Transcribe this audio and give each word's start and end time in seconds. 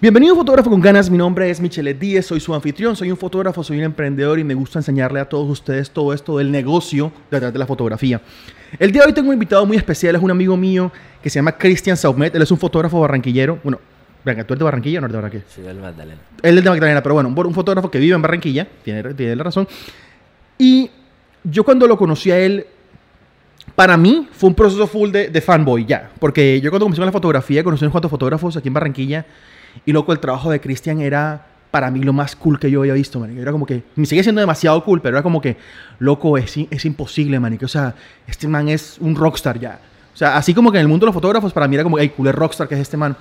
Bienvenido 0.00 0.36
fotógrafo 0.36 0.70
con 0.70 0.80
ganas, 0.80 1.10
mi 1.10 1.18
nombre 1.18 1.50
es 1.50 1.60
Michele 1.60 1.92
Díez, 1.92 2.24
soy 2.24 2.38
su 2.38 2.54
anfitrión, 2.54 2.94
soy 2.94 3.10
un 3.10 3.16
fotógrafo, 3.16 3.64
soy 3.64 3.78
un 3.78 3.82
emprendedor 3.82 4.38
y 4.38 4.44
me 4.44 4.54
gusta 4.54 4.78
enseñarle 4.78 5.18
a 5.18 5.28
todos 5.28 5.50
ustedes 5.50 5.90
todo 5.90 6.12
esto 6.12 6.38
del 6.38 6.52
negocio 6.52 7.10
detrás 7.32 7.52
de 7.52 7.58
la 7.58 7.66
fotografía. 7.66 8.20
El 8.78 8.92
día 8.92 9.02
de 9.02 9.08
hoy 9.08 9.12
tengo 9.12 9.30
un 9.30 9.34
invitado 9.34 9.66
muy 9.66 9.76
especial, 9.76 10.14
es 10.14 10.22
un 10.22 10.30
amigo 10.30 10.56
mío 10.56 10.92
que 11.20 11.28
se 11.28 11.40
llama 11.40 11.50
Cristian 11.50 11.96
Saumet, 11.96 12.32
él 12.32 12.42
es 12.42 12.50
un 12.52 12.58
fotógrafo 12.58 13.00
barranquillero, 13.00 13.58
bueno, 13.64 13.80
venga, 14.24 14.44
¿tú 14.44 14.54
eres 14.54 14.60
de 14.60 14.64
Barranquilla 14.66 14.98
o 14.98 15.00
no 15.00 15.06
eres 15.06 15.12
de 15.14 15.16
Barranquilla? 15.16 15.44
Sí, 15.48 15.62
del 15.62 15.78
Magdalena. 15.78 16.20
Él 16.44 16.58
es 16.58 16.62
de 16.62 16.70
Magdalena, 16.70 17.02
pero 17.02 17.14
bueno, 17.16 17.28
un 17.30 17.54
fotógrafo 17.54 17.90
que 17.90 17.98
vive 17.98 18.14
en 18.14 18.22
Barranquilla, 18.22 18.68
tiene, 18.84 19.02
tiene 19.14 19.34
la 19.34 19.42
razón. 19.42 19.66
Y 20.58 20.92
yo 21.42 21.64
cuando 21.64 21.88
lo 21.88 21.98
conocí 21.98 22.30
a 22.30 22.38
él, 22.38 22.64
para 23.74 23.96
mí 23.96 24.28
fue 24.30 24.46
un 24.46 24.54
proceso 24.54 24.86
full 24.86 25.10
de, 25.10 25.28
de 25.28 25.40
fanboy 25.40 25.86
ya, 25.86 26.08
porque 26.20 26.60
yo 26.60 26.70
cuando 26.70 26.84
comencé 26.84 27.00
con 27.00 27.06
la 27.06 27.12
fotografía 27.12 27.64
conocí 27.64 27.84
a 27.84 27.86
unos 27.86 27.92
cuantos 27.92 28.12
fotógrafos 28.12 28.56
aquí 28.56 28.68
en 28.68 28.74
Barranquilla 28.74 29.26
y 29.84 29.92
loco, 29.92 30.12
el 30.12 30.20
trabajo 30.20 30.50
de 30.50 30.60
Cristian 30.60 31.00
era 31.00 31.46
para 31.70 31.90
mí 31.90 32.00
lo 32.00 32.12
más 32.12 32.34
cool 32.34 32.58
que 32.58 32.70
yo 32.70 32.80
había 32.80 32.94
visto, 32.94 33.20
man. 33.20 33.36
Era 33.36 33.52
como 33.52 33.66
que, 33.66 33.82
me 33.96 34.06
sigue 34.06 34.22
siendo 34.22 34.40
demasiado 34.40 34.82
cool, 34.84 35.00
pero 35.00 35.16
era 35.16 35.22
como 35.22 35.40
que, 35.40 35.56
loco, 35.98 36.38
es, 36.38 36.56
es 36.70 36.84
imposible, 36.84 37.38
man. 37.40 37.58
O 37.62 37.68
sea, 37.68 37.94
este 38.26 38.48
man 38.48 38.68
es 38.68 38.96
un 39.00 39.14
rockstar 39.14 39.58
ya. 39.58 39.80
O 40.14 40.16
sea, 40.16 40.36
así 40.36 40.54
como 40.54 40.72
que 40.72 40.78
en 40.78 40.82
el 40.82 40.88
mundo 40.88 41.04
de 41.04 41.08
los 41.08 41.14
fotógrafos, 41.14 41.52
para 41.52 41.68
mí 41.68 41.76
era 41.76 41.84
como, 41.84 41.98
hey, 41.98 42.12
cool, 42.16 42.28
es 42.28 42.34
rockstar 42.34 42.68
que 42.68 42.74
es 42.74 42.80
este 42.80 42.96
man. 42.96 43.16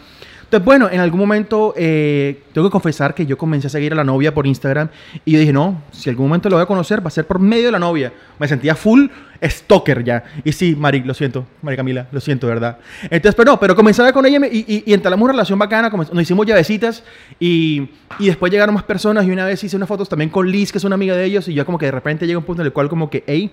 Entonces, 0.47 0.63
bueno, 0.63 0.87
en 0.89 1.01
algún 1.01 1.19
momento 1.19 1.73
eh, 1.75 2.43
tengo 2.53 2.69
que 2.69 2.71
confesar 2.71 3.13
que 3.13 3.25
yo 3.25 3.37
comencé 3.37 3.67
a 3.67 3.69
seguir 3.69 3.91
a 3.91 3.97
la 3.97 4.05
novia 4.05 4.33
por 4.33 4.47
Instagram 4.47 4.87
y 5.25 5.33
yo 5.33 5.39
dije, 5.39 5.51
no, 5.51 5.83
si 5.91 6.09
algún 6.09 6.27
momento 6.27 6.47
lo 6.47 6.55
voy 6.55 6.63
a 6.63 6.65
conocer, 6.65 7.03
va 7.03 7.09
a 7.09 7.11
ser 7.11 7.27
por 7.27 7.37
medio 7.37 7.65
de 7.65 7.73
la 7.73 7.79
novia. 7.79 8.13
Me 8.39 8.47
sentía 8.47 8.73
full 8.73 9.07
stalker 9.43 10.05
ya. 10.05 10.23
Y 10.45 10.53
sí, 10.53 10.73
Mari, 10.73 11.01
lo 11.03 11.13
siento, 11.13 11.45
Mari 11.61 11.75
Camila, 11.75 12.07
lo 12.13 12.21
siento, 12.21 12.47
¿verdad? 12.47 12.77
Entonces, 13.03 13.35
pero 13.35 13.51
no, 13.51 13.59
pero 13.59 13.75
comencé 13.75 14.01
a 14.01 14.05
ver 14.05 14.13
con 14.13 14.25
ella 14.25 14.39
y, 14.49 14.59
y, 14.59 14.83
y 14.85 14.93
entablamos 14.93 15.25
una 15.25 15.33
relación 15.33 15.59
bacana, 15.59 15.89
nos 15.89 16.21
hicimos 16.21 16.45
llavecitas 16.45 17.03
y, 17.41 17.89
y 18.17 18.27
después 18.27 18.49
llegaron 18.49 18.73
más 18.73 18.85
personas 18.85 19.25
y 19.25 19.31
una 19.31 19.45
vez 19.45 19.61
hice 19.65 19.75
unas 19.75 19.89
fotos 19.89 20.07
también 20.07 20.29
con 20.29 20.49
Liz, 20.49 20.71
que 20.71 20.77
es 20.77 20.83
una 20.85 20.95
amiga 20.95 21.13
de 21.13 21.25
ellos, 21.25 21.49
y 21.49 21.55
yo 21.55 21.65
como 21.65 21.77
que 21.77 21.87
de 21.87 21.91
repente 21.91 22.25
llega 22.25 22.39
un 22.39 22.45
punto 22.45 22.61
en 22.61 22.67
el 22.67 22.71
cual 22.71 22.87
como 22.87 23.09
que, 23.09 23.25
hey, 23.27 23.51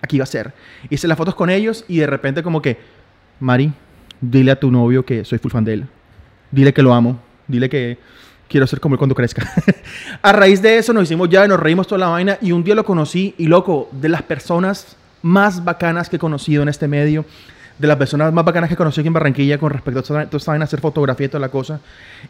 aquí 0.00 0.16
va 0.16 0.22
a 0.22 0.26
ser. 0.26 0.54
Hice 0.88 1.06
las 1.06 1.18
fotos 1.18 1.34
con 1.34 1.50
ellos 1.50 1.84
y 1.86 1.98
de 1.98 2.06
repente 2.06 2.42
como 2.42 2.62
que, 2.62 2.78
Mari, 3.40 3.72
dile 4.22 4.52
a 4.52 4.58
tu 4.58 4.70
novio 4.70 5.04
que 5.04 5.26
soy 5.26 5.36
full 5.36 5.50
fan 5.50 5.64
de 5.66 5.74
él 5.74 5.86
dile 6.54 6.72
que 6.72 6.82
lo 6.82 6.94
amo, 6.94 7.18
dile 7.48 7.68
que 7.68 7.98
quiero 8.48 8.66
ser 8.66 8.80
como 8.80 8.94
él 8.94 8.98
cuando 8.98 9.14
crezca. 9.14 9.52
a 10.22 10.32
raíz 10.32 10.62
de 10.62 10.78
eso 10.78 10.92
nos 10.92 11.04
hicimos 11.04 11.28
ya, 11.28 11.46
nos 11.46 11.60
reímos 11.60 11.86
toda 11.86 11.98
la 11.98 12.08
vaina 12.08 12.38
y 12.40 12.52
un 12.52 12.62
día 12.62 12.74
lo 12.74 12.84
conocí 12.84 13.34
y 13.38 13.46
loco, 13.46 13.88
de 13.92 14.08
las 14.08 14.22
personas 14.22 14.96
más 15.22 15.64
bacanas 15.64 16.08
que 16.08 16.16
he 16.16 16.18
conocido 16.18 16.62
en 16.62 16.68
este 16.68 16.86
medio, 16.86 17.24
de 17.78 17.88
las 17.88 17.96
personas 17.96 18.32
más 18.32 18.44
bacanas 18.44 18.70
que 18.70 18.76
conocí 18.76 19.00
aquí 19.00 19.08
en 19.08 19.14
Barranquilla 19.14 19.58
con 19.58 19.70
respecto 19.70 20.00
a 20.00 20.02
toda 20.02 20.38
esta 20.38 20.52
vaina, 20.52 20.64
hacer 20.64 20.80
fotografía 20.80 21.26
y 21.26 21.28
toda 21.28 21.40
la 21.40 21.48
cosa. 21.48 21.80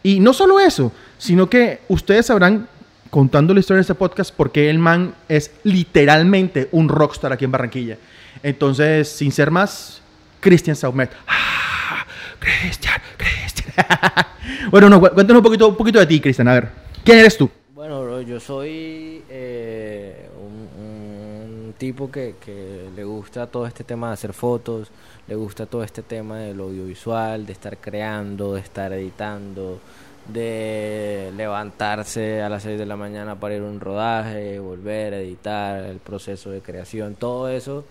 Y 0.03 0.20
no 0.20 0.33
solo 0.33 0.59
eso, 0.59 0.92
sino 1.19 1.50
que 1.50 1.81
ustedes 1.88 2.27
sabrán, 2.27 2.69
contando 3.11 3.55
la 3.55 3.61
historia 3.61 3.78
de 3.78 3.83
este 3.83 3.94
podcast, 3.94 4.34
porque 4.34 4.70
el 4.70 4.78
man 4.78 5.14
es 5.28 5.53
literalmente 5.62 6.69
un 6.72 6.88
rockstar 6.88 7.33
aquí 7.33 7.44
en 7.44 7.53
Barranquilla. 7.53 7.98
Entonces, 8.42 9.09
sin 9.09 9.31
ser 9.31 9.50
más, 9.50 10.00
Christian 10.41 10.75
Saumet. 10.75 11.11
Ah, 11.27 12.06
Cristian, 12.41 13.00
Cristian. 13.16 13.44
bueno, 14.70 14.89
no, 14.89 15.00
cuéntanos 15.00 15.41
un 15.41 15.44
poquito, 15.44 15.69
un 15.69 15.77
poquito 15.77 15.98
de 15.98 16.06
ti, 16.06 16.20
Cristian. 16.20 16.48
A 16.48 16.55
ver, 16.55 16.69
¿quién 17.05 17.19
eres 17.19 17.36
tú? 17.36 17.50
Bueno, 17.75 18.03
bro, 18.03 18.20
yo 18.22 18.41
soy 18.41 19.22
eh, 19.28 20.28
un, 20.41 21.75
tipo 21.77 22.11
que, 22.11 22.36
que, 22.42 22.89
le 22.94 23.05
gusta 23.05 23.47
todo 23.48 23.66
este 23.66 23.84
tema 23.84 24.08
de 24.08 24.14
hacer 24.14 24.33
fotos, 24.33 24.89
le 25.27 25.34
gusta 25.34 25.66
todo 25.66 25.83
este 25.83 26.03
tema 26.03 26.39
del 26.39 26.61
audiovisual, 26.61 27.44
de 27.44 27.53
estar 27.53 27.77
creando, 27.78 28.55
de 28.55 28.61
estar 28.61 28.92
editando, 28.92 29.81
de 30.28 31.33
levantarse 31.36 32.41
a 32.42 32.48
las 32.48 32.62
6 32.62 32.78
de 32.78 32.86
la 32.86 32.97
mañana 32.97 33.38
para 33.38 33.56
ir 33.56 33.62
a 33.62 33.66
un 33.66 33.81
rodaje, 33.81 34.59
volver 34.59 35.14
a 35.14 35.20
editar, 35.20 35.84
el 35.84 35.98
proceso 35.98 36.50
de 36.50 36.61
creación, 36.61 37.16
todo 37.16 37.48
eso 37.48 37.84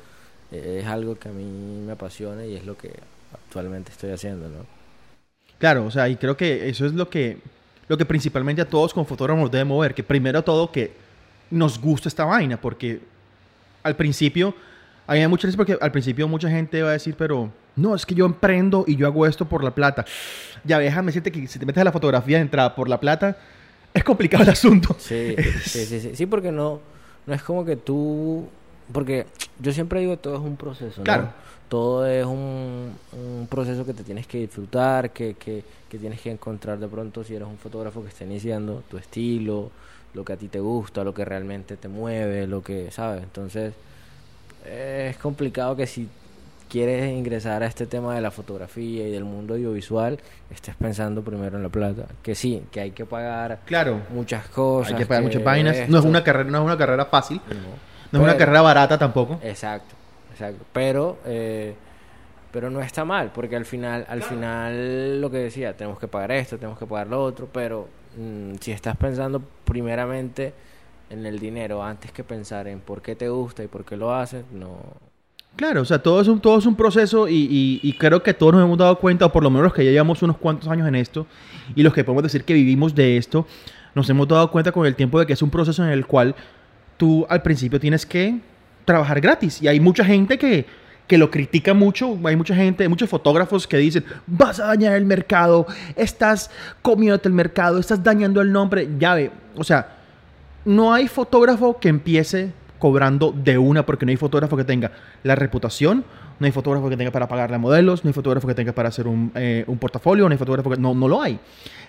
eh, 0.52 0.80
es 0.82 0.88
algo 0.88 1.16
que 1.16 1.30
a 1.30 1.32
mí 1.32 1.44
me 1.86 1.92
apasiona 1.92 2.46
y 2.46 2.56
es 2.56 2.66
lo 2.66 2.78
que 2.78 2.92
actualmente 3.34 3.92
estoy 3.92 4.12
haciendo, 4.12 4.48
¿no? 4.48 4.83
Claro, 5.64 5.86
o 5.86 5.92
sea, 5.92 6.10
y 6.10 6.18
creo 6.18 6.36
que 6.36 6.68
eso 6.68 6.86
es 6.86 6.92
lo 6.92 7.10
que, 7.10 7.38
lo 7.88 7.98
que 7.98 8.04
principalmente 8.04 8.62
a 8.62 8.66
todos 8.66 8.94
como 8.94 9.06
fotógrafos 9.06 9.50
debe 9.50 9.64
mover, 9.64 9.94
que 9.94 10.04
primero 10.04 10.44
todo 10.44 10.70
que 10.70 10.92
nos 11.52 11.80
gusta 11.80 12.10
esta 12.10 12.26
vaina, 12.26 12.60
porque 12.60 13.00
al 13.82 13.96
principio, 13.96 14.54
hay 15.08 15.26
muchas 15.26 15.48
veces 15.48 15.56
porque 15.56 15.78
al 15.80 15.90
principio 15.94 16.28
mucha 16.28 16.50
gente 16.50 16.84
va 16.84 16.90
a 16.90 16.92
decir, 16.92 17.16
pero 17.18 17.50
no, 17.78 17.96
es 17.96 18.06
que 18.06 18.14
yo 18.14 18.26
emprendo 18.26 18.84
y 18.86 18.98
yo 18.98 19.08
hago 19.08 19.26
esto 19.26 19.48
por 19.48 19.64
la 19.64 19.74
plata. 19.74 20.04
Ya 20.66 20.80
déjame 20.80 21.14
decirte 21.14 21.32
que 21.32 21.48
si 21.48 21.58
te 21.58 21.66
metes 21.66 21.80
a 21.80 21.86
la 21.86 21.94
fotografía 21.94 22.40
de 22.40 22.42
entrada 22.42 22.76
por 22.76 22.90
la 22.90 23.00
plata, 23.00 23.38
es 23.94 24.04
complicado 24.04 24.44
el 24.44 24.50
asunto. 24.50 24.98
Sí, 25.00 25.34
sí, 25.64 25.86
sí, 25.86 26.02
sí, 26.02 26.12
sí, 26.14 26.26
porque 26.26 26.52
no, 26.52 26.82
no 27.26 27.34
es 27.34 27.42
como 27.42 27.64
que 27.64 27.78
tú, 27.78 28.50
porque 28.92 29.26
yo 29.60 29.72
siempre 29.72 30.00
digo 30.00 30.18
todo 30.18 30.36
es 30.36 30.42
un 30.42 30.58
proceso, 30.58 31.00
¿no? 31.00 31.04
Claro 31.04 31.30
todo 31.74 32.06
es 32.06 32.24
un, 32.24 32.96
un, 33.14 33.48
proceso 33.50 33.84
que 33.84 33.96
te 33.96 34.04
tienes 34.04 34.28
que 34.28 34.38
disfrutar, 34.38 35.10
que, 35.10 35.34
que, 35.34 35.64
que, 35.90 35.98
tienes 35.98 36.22
que 36.22 36.30
encontrar 36.30 36.78
de 36.78 36.88
pronto 36.88 37.24
si 37.24 37.34
eres 37.34 37.48
un 37.48 37.58
fotógrafo 37.58 38.04
que 38.04 38.10
está 38.10 38.26
iniciando 38.26 38.84
tu 38.88 39.00
estilo, 39.00 39.72
lo 40.14 40.24
que 40.24 40.34
a 40.34 40.38
ti 40.38 40.50
te 40.50 40.60
gusta, 40.60 41.04
lo 41.04 41.16
que 41.16 41.26
realmente 41.26 41.76
te 41.76 41.88
mueve, 41.88 42.46
lo 42.46 42.62
que, 42.62 42.92
¿sabes? 42.92 43.24
Entonces, 43.24 43.74
es 44.70 45.18
complicado 45.18 45.76
que 45.76 45.88
si 45.88 46.08
quieres 46.70 47.12
ingresar 47.12 47.64
a 47.64 47.66
este 47.66 47.86
tema 47.88 48.16
de 48.16 48.22
la 48.22 48.32
fotografía 48.32 49.08
y 49.08 49.12
del 49.12 49.24
mundo 49.24 49.56
audiovisual, 49.56 50.20
estés 50.52 50.76
pensando 50.76 51.24
primero 51.24 51.58
en 51.58 51.64
la 51.64 51.70
plata. 51.70 52.06
Que 52.22 52.36
sí, 52.36 52.64
que 52.72 52.82
hay 52.82 52.92
que 52.92 53.06
pagar 53.06 53.62
claro. 53.66 54.02
muchas 54.10 54.48
cosas. 54.48 54.94
Hay 54.94 55.00
que 55.00 55.06
pagar 55.06 55.24
muchas 55.24 55.44
vainas. 55.44 55.90
No 55.90 55.98
es 55.98 56.06
una 56.06 56.24
carrera, 56.24 56.50
no 56.50 56.60
es 56.60 56.64
una 56.66 56.78
carrera 56.78 57.06
fácil. 57.06 57.42
No, 57.48 57.93
no 58.14 58.20
es 58.20 58.26
una 58.32 58.38
carrera 58.38 58.62
barata 58.62 58.98
tampoco. 58.98 59.40
Exacto. 59.44 59.96
Exacto. 60.32 60.66
Pero, 60.74 61.18
eh, 61.26 61.76
pero 62.52 62.70
no 62.70 62.82
está 62.82 63.06
mal, 63.06 63.32
porque 63.34 63.56
al 63.56 63.66
final, 63.66 64.06
al 64.08 64.22
final 64.22 65.22
lo 65.22 65.30
que 65.32 65.38
decía, 65.38 65.76
tenemos 65.76 66.00
que 66.00 66.08
pagar 66.08 66.32
esto, 66.32 66.58
tenemos 66.58 66.78
que 66.78 66.86
pagar 66.86 67.08
lo 67.08 67.24
otro, 67.24 67.48
pero 67.52 67.88
mmm, 68.18 68.56
si 68.60 68.72
estás 68.72 68.96
pensando 68.98 69.42
primeramente 69.64 70.54
en 71.10 71.26
el 71.26 71.40
dinero 71.40 71.84
antes 71.84 72.12
que 72.12 72.24
pensar 72.24 72.68
en 72.68 72.80
por 72.80 73.02
qué 73.02 73.16
te 73.16 73.30
gusta 73.30 73.64
y 73.64 73.68
por 73.68 73.86
qué 73.86 73.98
lo 73.98 74.14
haces, 74.14 74.44
no. 74.52 74.78
Claro, 75.56 75.82
o 75.82 75.86
sea, 75.86 76.02
todo 76.02 76.20
es 76.20 76.28
un, 76.28 76.40
todo 76.40 76.58
es 76.58 76.66
un 76.66 76.76
proceso 76.76 77.28
y, 77.28 77.36
y, 77.36 77.80
y, 77.84 77.94
creo 77.94 78.24
que 78.24 78.34
todos 78.34 78.54
nos 78.54 78.64
hemos 78.64 78.78
dado 78.78 78.98
cuenta, 78.98 79.28
o 79.28 79.32
por 79.32 79.44
lo 79.44 79.52
menos 79.52 79.66
los 79.66 79.74
que 79.74 79.86
ya 79.86 79.92
llevamos 79.92 80.24
unos 80.24 80.38
cuantos 80.38 80.68
años 80.68 80.88
en 80.88 80.96
esto, 80.96 81.28
y 81.76 81.84
los 81.84 81.94
que 81.94 82.04
podemos 82.04 82.24
decir 82.24 82.44
que 82.44 82.56
vivimos 82.56 82.96
de 82.96 83.18
esto, 83.18 83.46
nos 83.94 84.10
hemos 84.10 84.28
dado 84.28 84.50
cuenta 84.50 84.72
con 84.72 84.88
el 84.88 84.96
tiempo 84.96 85.20
de 85.20 85.28
que 85.28 85.34
es 85.34 85.42
un 85.44 85.52
proceso 85.52 85.84
en 85.84 85.92
el 85.92 86.08
cual 86.08 86.36
tú 86.98 87.26
al 87.30 87.42
principio 87.42 87.80
tienes 87.80 88.06
que 88.06 88.40
trabajar 88.86 89.22
gratis. 89.22 89.62
Y 89.62 89.68
hay 89.68 89.80
mucha 89.80 90.04
gente 90.04 90.38
que, 90.38 90.66
que 91.08 91.18
lo 91.18 91.30
critica 91.30 91.74
mucho. 91.74 92.18
Hay 92.26 92.36
mucha 92.36 92.56
gente, 92.56 92.88
muchos 92.90 93.10
fotógrafos 93.10 93.68
que 93.68 93.78
dicen, 93.78 94.04
vas 94.28 94.60
a 94.60 94.68
dañar 94.68 94.96
el 94.96 95.06
mercado, 95.06 95.68
estás 95.96 96.50
comiéndote 96.82 97.28
el 97.28 97.34
mercado, 97.34 97.80
estás 97.80 98.04
dañando 98.04 98.42
el 98.42 98.52
nombre. 98.52 98.88
Ya 98.98 99.16
ve, 99.16 99.32
o 99.56 99.64
sea, 99.64 99.98
no 100.66 100.94
hay 100.94 101.08
fotógrafo 101.08 101.80
que 101.80 101.90
empiece 101.90 102.52
cobrando 102.80 103.32
de 103.32 103.58
una 103.58 103.86
porque 103.86 104.06
no 104.06 104.10
hay 104.10 104.18
fotógrafo 104.18 104.58
que 104.58 104.66
tenga 104.66 104.92
la 105.24 105.36
reputación, 105.36 106.04
no 106.40 106.46
hay 106.46 106.52
fotógrafo 106.52 106.90
que 106.90 106.98
tenga 106.98 107.12
para 107.12 107.28
pagarle 107.28 107.56
a 107.56 107.60
modelos, 107.60 108.04
no 108.04 108.10
hay 108.10 108.14
fotógrafo 108.14 108.48
que 108.48 108.54
tenga 108.54 108.74
para 108.74 108.90
hacer 108.90 109.08
un, 109.08 109.32
eh, 109.36 109.64
un 109.68 109.78
portafolio, 109.78 110.26
no 110.28 110.32
hay 110.32 110.38
fotógrafo 110.38 110.70
que... 110.70 110.78
No, 110.78 110.94
no 110.94 111.08
lo 111.08 111.22
hay. 111.22 111.40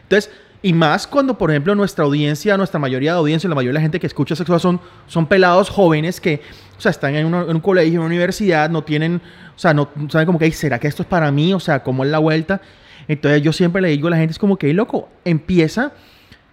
Entonces, 0.03 0.31
y 0.63 0.73
más 0.73 1.07
cuando, 1.07 1.37
por 1.37 1.51
ejemplo, 1.51 1.75
nuestra 1.75 2.05
audiencia, 2.05 2.57
nuestra 2.57 2.79
mayoría 2.81 3.13
de 3.13 3.19
audiencia, 3.19 3.49
la 3.49 3.55
mayoría 3.55 3.73
de 3.73 3.75
la 3.75 3.81
gente 3.83 4.01
que 4.01 4.07
escucha 4.07 4.35
sexo 4.35 4.59
son, 4.59 4.81
son 5.07 5.27
pelados 5.27 5.69
jóvenes 5.69 6.21
que, 6.21 6.41
o 6.77 6.81
sea, 6.81 6.91
están 6.91 7.15
en, 7.15 7.27
en 7.27 7.35
un 7.35 7.61
colegio, 7.61 7.95
en 7.95 7.99
una 7.99 8.07
universidad, 8.07 8.71
no 8.71 8.83
tienen, 8.85 9.21
o 9.55 9.59
sea, 9.59 9.75
no 9.75 9.91
saben 10.09 10.27
como 10.27 10.39
que, 10.39 10.51
¿será 10.53 10.79
que 10.79 10.89
esto 10.89 11.03
es 11.03 11.09
para 11.09 11.31
mí? 11.31 11.53
O 11.53 11.61
sea, 11.61 11.83
¿cómo 11.83 12.05
es 12.05 12.11
la 12.11 12.19
vuelta? 12.19 12.61
Entonces 13.09 13.43
yo 13.43 13.53
siempre 13.53 13.83
le 13.83 13.89
digo 13.89 14.09
a 14.09 14.13
la 14.13 14.17
gente, 14.17 14.33
es 14.33 14.39
como 14.39 14.57
que, 14.57 14.73
loco, 14.73 15.09
empieza, 15.25 15.93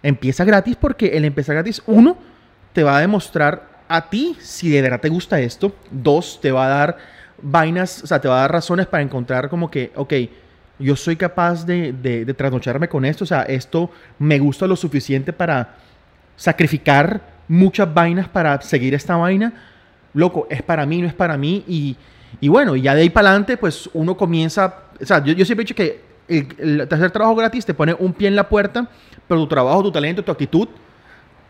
empieza 0.04 0.44
gratis 0.44 0.76
porque 0.76 1.18
el 1.18 1.26
empezar 1.26 1.56
gratis, 1.56 1.82
uno, 1.88 2.18
te 2.74 2.84
va 2.84 2.98
a 2.98 3.02
demostrar 3.02 3.84
a 3.88 4.10
ti 4.10 4.36
si 4.40 4.70
de 4.70 4.82
verdad 4.82 5.02
te 5.02 5.10
gusta 5.10 5.40
esto. 5.40 5.76
Dos, 5.92 6.40
te 6.42 6.52
va 6.52 6.66
a 6.66 6.70
dar 6.70 6.98
vainas, 7.42 8.04
o 8.04 8.08
sea, 8.08 8.20
te 8.20 8.28
va 8.28 8.38
a 8.38 8.42
dar 8.42 8.52
razones 8.52 8.88
para 8.88 9.04
encontrar 9.04 9.50
como 9.50 9.70
que, 9.70 9.92
ok, 9.96 10.14
yo 10.80 10.96
soy 10.96 11.16
capaz 11.16 11.66
de, 11.66 11.94
de, 11.94 12.26
de 12.26 12.34
trasnocharme 12.34 12.88
con 12.88 13.06
esto, 13.06 13.24
o 13.24 13.28
sea, 13.28 13.44
esto 13.44 13.92
me 14.20 14.40
gusta 14.40 14.68
lo 14.68 14.76
suficiente 14.76 15.32
para 15.34 15.76
sacrificar 16.36 17.22
muchas 17.48 17.94
vainas 17.94 18.28
para 18.30 18.62
seguir 18.62 18.94
esta 18.94 19.16
vaina. 19.16 19.54
Loco, 20.14 20.48
es 20.50 20.62
para 20.64 20.86
mí, 20.86 21.02
no 21.02 21.08
es 21.08 21.14
para 21.14 21.38
mí. 21.38 21.64
Y, 21.68 21.96
y 22.40 22.48
bueno, 22.48 22.76
ya 22.76 22.96
de 22.96 23.02
ahí 23.02 23.10
para 23.10 23.30
adelante, 23.30 23.58
pues 23.58 23.90
uno 23.94 24.16
comienza, 24.16 24.74
o 25.00 25.06
sea, 25.06 25.24
yo, 25.24 25.34
siempre 25.46 25.64
he 25.64 25.66
dicho 25.66 25.76
que 25.76 26.02
el, 26.28 26.48
el 26.58 26.88
tercer 26.88 27.12
trabajo 27.12 27.36
gratis 27.36 27.66
te 27.66 27.74
pone 27.74 27.94
un 27.94 28.14
pie 28.14 28.28
en 28.28 28.36
la 28.36 28.48
puerta, 28.48 28.88
pero 29.28 29.42
tu 29.42 29.48
trabajo, 29.48 29.84
tu 29.84 29.92
talento, 29.92 30.24
tu 30.24 30.32
actitud 30.32 30.68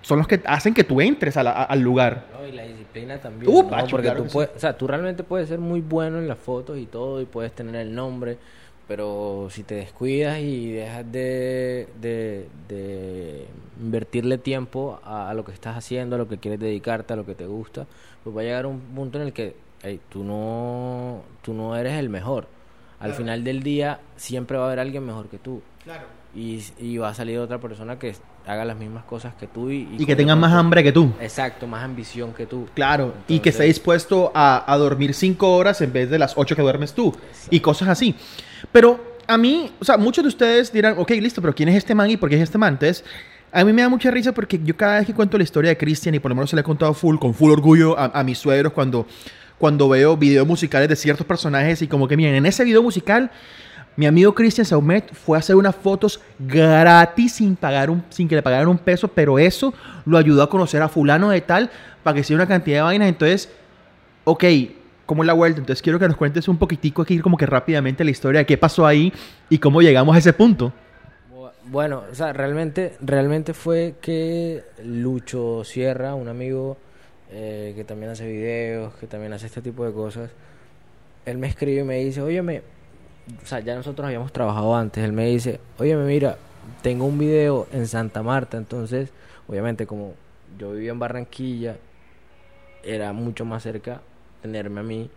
son 0.02 0.18
los 0.18 0.28
que 0.28 0.42
hacen 0.46 0.74
que 0.74 0.84
tú 0.84 1.00
entres 1.00 1.38
al 1.38 1.80
lugar. 1.80 2.26
No, 2.34 2.48
y 2.48 2.52
la 2.52 2.66
disciplina 2.94 3.20
también. 3.20 3.52
Uh, 3.54 3.64
¿no? 3.64 3.70
Pacho, 3.70 3.92
Porque 3.92 4.08
claro 4.08 4.24
tú, 4.24 4.30
puedes, 4.32 4.52
sí. 4.52 4.58
o 4.58 4.60
sea, 4.60 4.78
tú 4.78 4.88
realmente 4.88 5.24
puedes 5.24 5.48
ser 5.50 5.60
muy 5.60 5.82
bueno 5.82 6.18
en 6.20 6.28
las 6.28 6.38
fotos 6.38 6.78
y 6.78 6.86
todo, 6.86 7.22
y 7.22 7.26
puedes 7.26 7.52
tener 7.54 7.76
el 7.76 7.94
nombre, 7.96 8.38
pero 8.88 9.48
si 9.50 9.64
te 9.64 9.76
descuidas 9.76 10.40
y 10.40 10.72
dejas 10.74 11.12
de, 11.12 11.88
de, 12.02 12.48
de 12.68 13.46
invertirle 13.82 14.38
tiempo 14.38 15.00
a, 15.04 15.30
a 15.30 15.34
lo 15.34 15.46
que 15.46 15.52
estás 15.54 15.78
haciendo, 15.78 16.16
a 16.16 16.20
lo 16.20 16.28
que 16.28 16.38
quieres 16.38 16.60
dedicarte, 16.60 17.14
a 17.14 17.16
lo 17.16 17.26
que 17.26 17.36
te 17.36 17.46
gusta, 17.46 17.86
pues 18.24 18.36
va 18.36 18.42
a 18.42 18.44
llegar 18.44 18.66
un 18.66 18.80
punto 18.80 19.20
en 19.20 19.28
el 19.28 19.34
que 19.34 19.56
ey, 19.84 20.00
tú, 20.10 20.24
no, 20.24 21.22
tú 21.42 21.54
no 21.54 21.76
eres 21.76 21.94
el 21.98 22.10
mejor. 22.10 22.48
Al 23.00 23.08
Claro. 23.08 23.16
final 23.16 23.44
del 23.44 23.64
día 23.64 24.00
siempre 24.16 24.58
va 24.58 24.66
a 24.66 24.68
haber 24.68 24.80
alguien 24.80 25.04
mejor 25.06 25.28
que 25.28 25.40
tú. 25.40 25.62
Claro. 25.84 26.04
Y, 26.34 26.64
y 26.80 26.96
va 26.98 27.10
a 27.10 27.14
salir 27.14 27.38
otra 27.40 27.60
persona 27.60 28.00
que 28.00 28.16
haga 28.48 28.64
las 28.64 28.78
mismas 28.78 29.04
cosas 29.04 29.34
que 29.38 29.48
tú 29.48 29.70
y, 29.70 29.82
Y 29.96 29.98
que 30.06 30.06
con 30.14 30.16
tengan 30.16 30.38
de 30.38 30.42
más 30.48 30.54
hambre 30.54 30.82
que 30.82 30.94
tú. 30.94 31.12
Exacto, 31.20 31.68
más 31.68 31.84
ambición 31.84 32.34
que 32.34 32.46
tú. 32.46 32.68
Claro, 32.74 33.14
y 33.28 33.40
que 33.40 33.50
esté 33.50 33.64
Entonces- 33.64 33.68
dispuesto 33.76 34.32
a, 34.34 34.64
a 34.72 34.78
dormir 34.78 35.14
cinco 35.14 35.54
horas 35.56 35.82
en 35.82 35.92
vez 35.92 36.10
de 36.10 36.18
las 36.18 36.34
ocho 36.38 36.56
que 36.56 36.62
duermes 36.62 36.94
tú. 36.94 37.14
Y 37.50 37.60
cosas 37.60 37.90
así. 37.90 38.16
Pero 38.72 39.18
a 39.28 39.38
mí, 39.38 39.72
o 39.80 39.84
sea, 39.84 39.98
muchos 39.98 40.24
de 40.24 40.30
ustedes 40.30 40.72
dirán, 40.72 40.96
ok, 40.98 41.10
listo, 41.12 41.42
pero 41.42 41.54
¿quién 41.54 41.68
es 41.68 41.76
este 41.76 41.94
man 41.94 42.10
y 42.10 42.16
por 42.16 42.30
qué 42.30 42.38
es 42.38 42.42
este 42.44 42.58
man? 42.58 42.74
Entonces, 42.76 43.04
a 43.52 43.66
mí 43.66 43.74
me 43.74 43.82
da 43.82 43.90
mucha 43.90 44.10
risa 44.10 44.32
porque 44.32 44.58
yo 44.64 44.78
cada 44.78 45.00
vez 45.00 45.08
que 45.08 45.14
cuento 45.14 45.38
la 45.38 45.44
historia 45.44 45.72
de 45.72 45.78
Christian, 45.78 46.16
y 46.16 46.20
por 46.20 46.30
lo 46.32 46.36
menos 46.36 46.50
se 46.50 46.56
le 46.56 46.62
he 46.62 46.64
contado 46.64 46.94
full, 46.94 47.18
con 47.18 47.34
full 47.34 47.52
orgullo 47.52 48.00
a, 48.00 48.06
a 48.06 48.24
mis 48.24 48.38
suegros 48.38 48.72
cuando, 48.72 49.06
cuando 49.58 49.90
veo 49.90 50.16
videos 50.16 50.48
musicales 50.48 50.88
de 50.88 50.96
ciertos 50.96 51.26
personajes 51.28 51.82
y 51.82 51.90
como 51.90 52.08
que, 52.08 52.16
miren, 52.16 52.36
en 52.36 52.46
ese 52.46 52.64
video 52.64 52.82
musical... 52.82 53.32
Mi 53.98 54.06
amigo 54.06 54.34
Christian 54.34 54.66
Saumet 54.66 55.14
fue 55.14 55.38
a 55.38 55.40
hacer 55.40 55.56
unas 55.56 55.76
fotos 55.76 56.22
gratis 56.40 57.34
sin 57.34 57.56
pagar 57.56 57.90
un, 57.90 58.04
sin 58.10 58.28
que 58.28 58.36
le 58.36 58.42
pagaran 58.42 58.68
un 58.68 58.78
peso, 58.78 59.08
pero 59.10 59.38
eso 59.38 59.74
lo 60.06 60.18
ayudó 60.18 60.44
a 60.44 60.50
conocer 60.50 60.82
a 60.82 60.88
fulano 60.88 61.30
de 61.30 61.42
tal 61.42 61.70
para 62.04 62.14
que 62.16 62.22
hiciera 62.22 62.42
una 62.42 62.48
cantidad 62.48 62.78
de 62.78 62.82
vainas. 62.84 63.10
Entonces, 63.10 63.50
ok, 64.24 64.44
¿cómo 65.06 65.24
es 65.24 65.28
la 65.28 65.34
vuelta? 65.34 65.60
Entonces 65.60 65.82
quiero 65.82 66.00
que 66.00 66.08
nos 66.08 66.16
cuentes 66.16 66.48
un 66.48 66.58
poquitico 66.58 67.02
aquí 67.02 67.20
como 67.20 67.38
que 67.38 67.46
rápidamente 67.46 68.04
la 68.04 68.12
historia 68.12 68.40
de 68.40 68.46
qué 68.46 68.58
pasó 68.58 68.86
ahí 68.88 69.12
y 69.50 69.58
cómo 69.58 69.82
llegamos 69.82 70.16
a 70.16 70.20
ese 70.20 70.32
punto. 70.34 70.72
Bu- 71.36 71.52
Bueno, 71.66 72.04
o 72.10 72.16
sea, 72.16 72.32
realmente, 72.32 72.94
realmente 73.02 73.54
fue 73.54 73.96
que 74.02 74.64
Lucho 74.86 75.64
Sierra, 75.66 76.16
un 76.16 76.30
amigo 76.30 76.78
eh, 77.30 77.74
que 77.76 77.84
también 77.84 78.12
hace 78.14 78.26
videos, 78.26 78.94
que 78.96 79.08
también 79.08 79.34
hace 79.34 79.48
este 79.48 79.62
tipo 79.62 79.86
de 79.86 79.92
cosas, 79.92 80.32
él 81.26 81.38
me 81.38 81.48
escribe 81.48 81.82
y 81.82 81.84
me 81.84 81.98
dice, 81.98 82.22
óyeme, 82.22 82.62
o 83.44 83.46
sea, 83.46 83.60
ya 83.60 83.76
nosotros 83.76 84.06
habíamos 84.06 84.32
trabajado 84.32 84.76
antes, 84.76 85.04
él 85.04 85.14
me 85.14 85.28
dice, 85.28 85.60
óyeme, 85.78 86.06
mira, 86.06 86.38
tengo 86.82 87.06
un 87.06 87.18
video 87.18 87.68
en 87.72 87.88
Santa 87.88 88.24
Marta, 88.24 88.58
entonces, 88.58 89.10
obviamente 89.48 89.86
como 89.86 90.14
yo 90.58 90.72
vivía 90.72 90.92
en 90.92 91.00
Barranquilla, 91.00 91.78
era 92.84 93.14
mucho 93.14 93.46
más 93.46 93.64
cerca 93.64 94.02
tenerme 94.42 94.80
a 94.80 94.84
mí, 94.84 95.10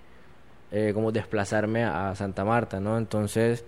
eh, 0.70 0.92
como 0.92 1.12
desplazarme 1.12 1.84
a 1.84 2.14
Santa 2.14 2.44
Marta, 2.44 2.80
¿no? 2.80 2.98
Entonces, 2.98 3.64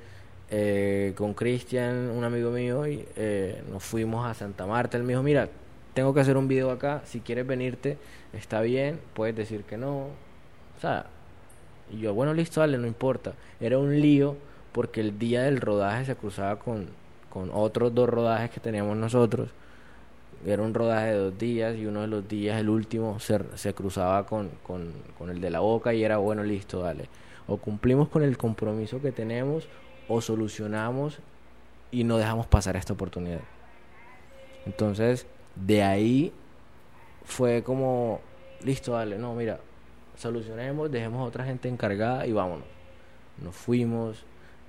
eh, 0.50 1.14
con 1.16 1.34
Cristian, 1.34 2.10
un 2.10 2.24
amigo 2.24 2.50
mío, 2.50 2.86
y, 2.86 3.06
eh, 3.16 3.62
nos 3.70 3.82
fuimos 3.82 4.26
a 4.26 4.34
Santa 4.34 4.66
Marta. 4.66 4.96
Él 4.96 5.02
me 5.02 5.12
dijo, 5.12 5.22
mira, 5.22 5.48
tengo 5.94 6.12
que 6.12 6.20
hacer 6.20 6.36
un 6.36 6.46
video 6.48 6.70
acá, 6.70 7.02
si 7.04 7.20
quieres 7.20 7.46
venirte, 7.46 7.96
está 8.32 8.60
bien, 8.60 9.00
puedes 9.14 9.34
decir 9.34 9.64
que 9.64 9.76
no. 9.76 10.08
O 10.76 10.80
sea, 10.80 11.06
y 11.92 11.98
yo, 11.98 12.14
bueno, 12.14 12.34
listo, 12.34 12.60
dale, 12.60 12.78
no 12.78 12.86
importa. 12.86 13.34
Era 13.60 13.78
un 13.78 14.00
lío 14.00 14.36
porque 14.72 15.00
el 15.00 15.18
día 15.18 15.42
del 15.42 15.60
rodaje 15.60 16.04
se 16.04 16.16
cruzaba 16.16 16.58
con, 16.58 16.88
con 17.30 17.50
otros 17.52 17.94
dos 17.94 18.08
rodajes 18.08 18.50
que 18.50 18.60
teníamos 18.60 18.96
nosotros. 18.96 19.50
Era 20.44 20.62
un 20.62 20.74
rodaje 20.74 21.06
de 21.08 21.18
dos 21.18 21.38
días 21.38 21.76
y 21.76 21.86
uno 21.86 22.02
de 22.02 22.08
los 22.08 22.28
días, 22.28 22.60
el 22.60 22.68
último, 22.68 23.18
se, 23.20 23.40
se 23.56 23.74
cruzaba 23.74 24.26
con, 24.26 24.50
con, 24.62 24.92
con 25.18 25.30
el 25.30 25.40
de 25.40 25.50
la 25.50 25.60
boca 25.60 25.94
y 25.94 26.04
era, 26.04 26.18
bueno, 26.18 26.42
listo, 26.42 26.80
dale. 26.80 27.08
O 27.46 27.56
cumplimos 27.56 28.08
con 28.08 28.22
el 28.22 28.36
compromiso 28.36 29.00
que 29.00 29.12
tenemos 29.12 29.68
o 30.08 30.20
solucionamos 30.20 31.18
y 31.90 32.04
no 32.04 32.18
dejamos 32.18 32.46
pasar 32.46 32.76
esta 32.76 32.92
oportunidad. 32.92 33.40
Entonces, 34.66 35.26
de 35.54 35.82
ahí 35.82 36.32
fue 37.24 37.62
como, 37.62 38.20
listo, 38.64 38.92
dale, 38.92 39.16
no, 39.16 39.34
mira, 39.34 39.60
solucionemos, 40.16 40.90
dejemos 40.90 41.20
a 41.20 41.24
otra 41.24 41.44
gente 41.44 41.68
encargada 41.68 42.26
y 42.26 42.32
vámonos. 42.32 42.66
Nos 43.42 43.54
fuimos 43.54 44.24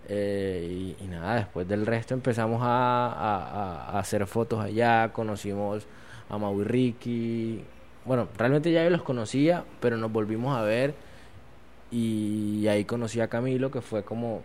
eh, 0.10 0.96
y, 1.00 1.08
nada, 1.08 1.36
después 1.36 1.68
del 1.68 1.86
resto 1.86 2.14
empezamos 2.14 2.62
a, 2.64 3.98
hacer 4.00 4.26
fotos 4.28 4.64
allá, 4.64 5.12
conocimos 5.14 5.86
a 6.30 6.38
Mau 6.38 6.62
y 6.62 6.64
Ricky. 6.64 7.64
Bueno, 8.06 8.28
realmente 8.38 8.72
ya 8.72 8.84
yo 8.84 8.90
los 8.90 9.04
conocía, 9.04 9.64
pero 9.82 9.98
nos 9.98 10.12
volvimos 10.12 10.58
a 10.58 10.62
ver 10.62 10.94
y 11.92 12.68
ahí 12.68 12.86
conocí 12.86 13.20
a 13.22 13.28
Camilo, 13.28 13.72
que 13.72 13.82
fue 13.82 14.04
como 14.04 14.44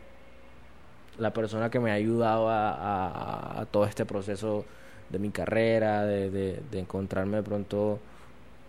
la 1.18 1.32
persona 1.32 1.70
que 1.70 1.78
me 1.78 1.90
ha 1.90 1.94
ayudado 1.94 2.48
a, 2.50 3.66
todo 3.70 3.84
este 3.84 4.04
proceso 4.04 4.64
de 5.10 5.18
mi 5.18 5.30
carrera, 5.30 6.04
de- 6.04 6.60
de 6.70 6.78
encontrarme 6.78 7.36
de 7.38 7.42
pronto 7.42 8.00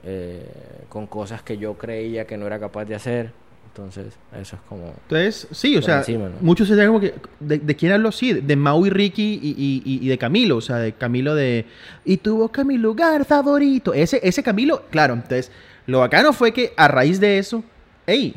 eh, 0.04 0.46
con 0.90 1.08
cosas 1.08 1.42
que 1.44 1.58
yo 1.58 1.76
creía 1.78 2.26
que 2.26 2.38
no 2.38 2.46
era 2.48 2.60
capaz 2.60 2.86
de 2.86 2.96
hacer. 2.96 3.32
Entonces, 3.68 4.14
eso 4.40 4.56
es 4.56 4.62
como... 4.70 4.86
Entonces, 4.86 5.48
sí, 5.50 5.76
o 5.76 5.82
sea, 5.82 5.98
encima, 6.00 6.26
¿no? 6.30 6.36
muchos 6.42 6.68
se 6.68 6.86
como 6.86 7.00
que, 7.00 7.16
¿de, 7.40 7.58
de 7.58 7.76
quién 7.76 7.92
hablo? 7.92 8.12
Sí, 8.12 8.32
de 8.34 8.56
Mau 8.56 8.86
y 8.86 8.92
Ricky 8.92 9.40
y, 9.42 9.50
y- 9.58 9.82
y- 9.84 10.06
y 10.06 10.10
de 10.10 10.18
Camilo, 10.20 10.58
o 10.58 10.62
sea, 10.62 10.76
de 10.78 10.94
Camilo 10.94 11.34
de... 11.34 11.66
Y 12.06 12.18
tuvo 12.18 12.52
que 12.52 12.64
mi 12.64 12.78
lugar 12.78 13.26
favorito. 13.26 13.92
Ese, 13.96 14.20
ese 14.22 14.44
Camilo, 14.44 14.84
claro, 14.92 15.16
entonces, 15.16 15.52
lo 15.88 16.00
bacano 16.00 16.34
fue 16.34 16.52
que 16.52 16.72
a 16.78 16.88
raíz 16.88 17.20
de 17.20 17.40
eso, 17.40 17.64
hey, 18.06 18.36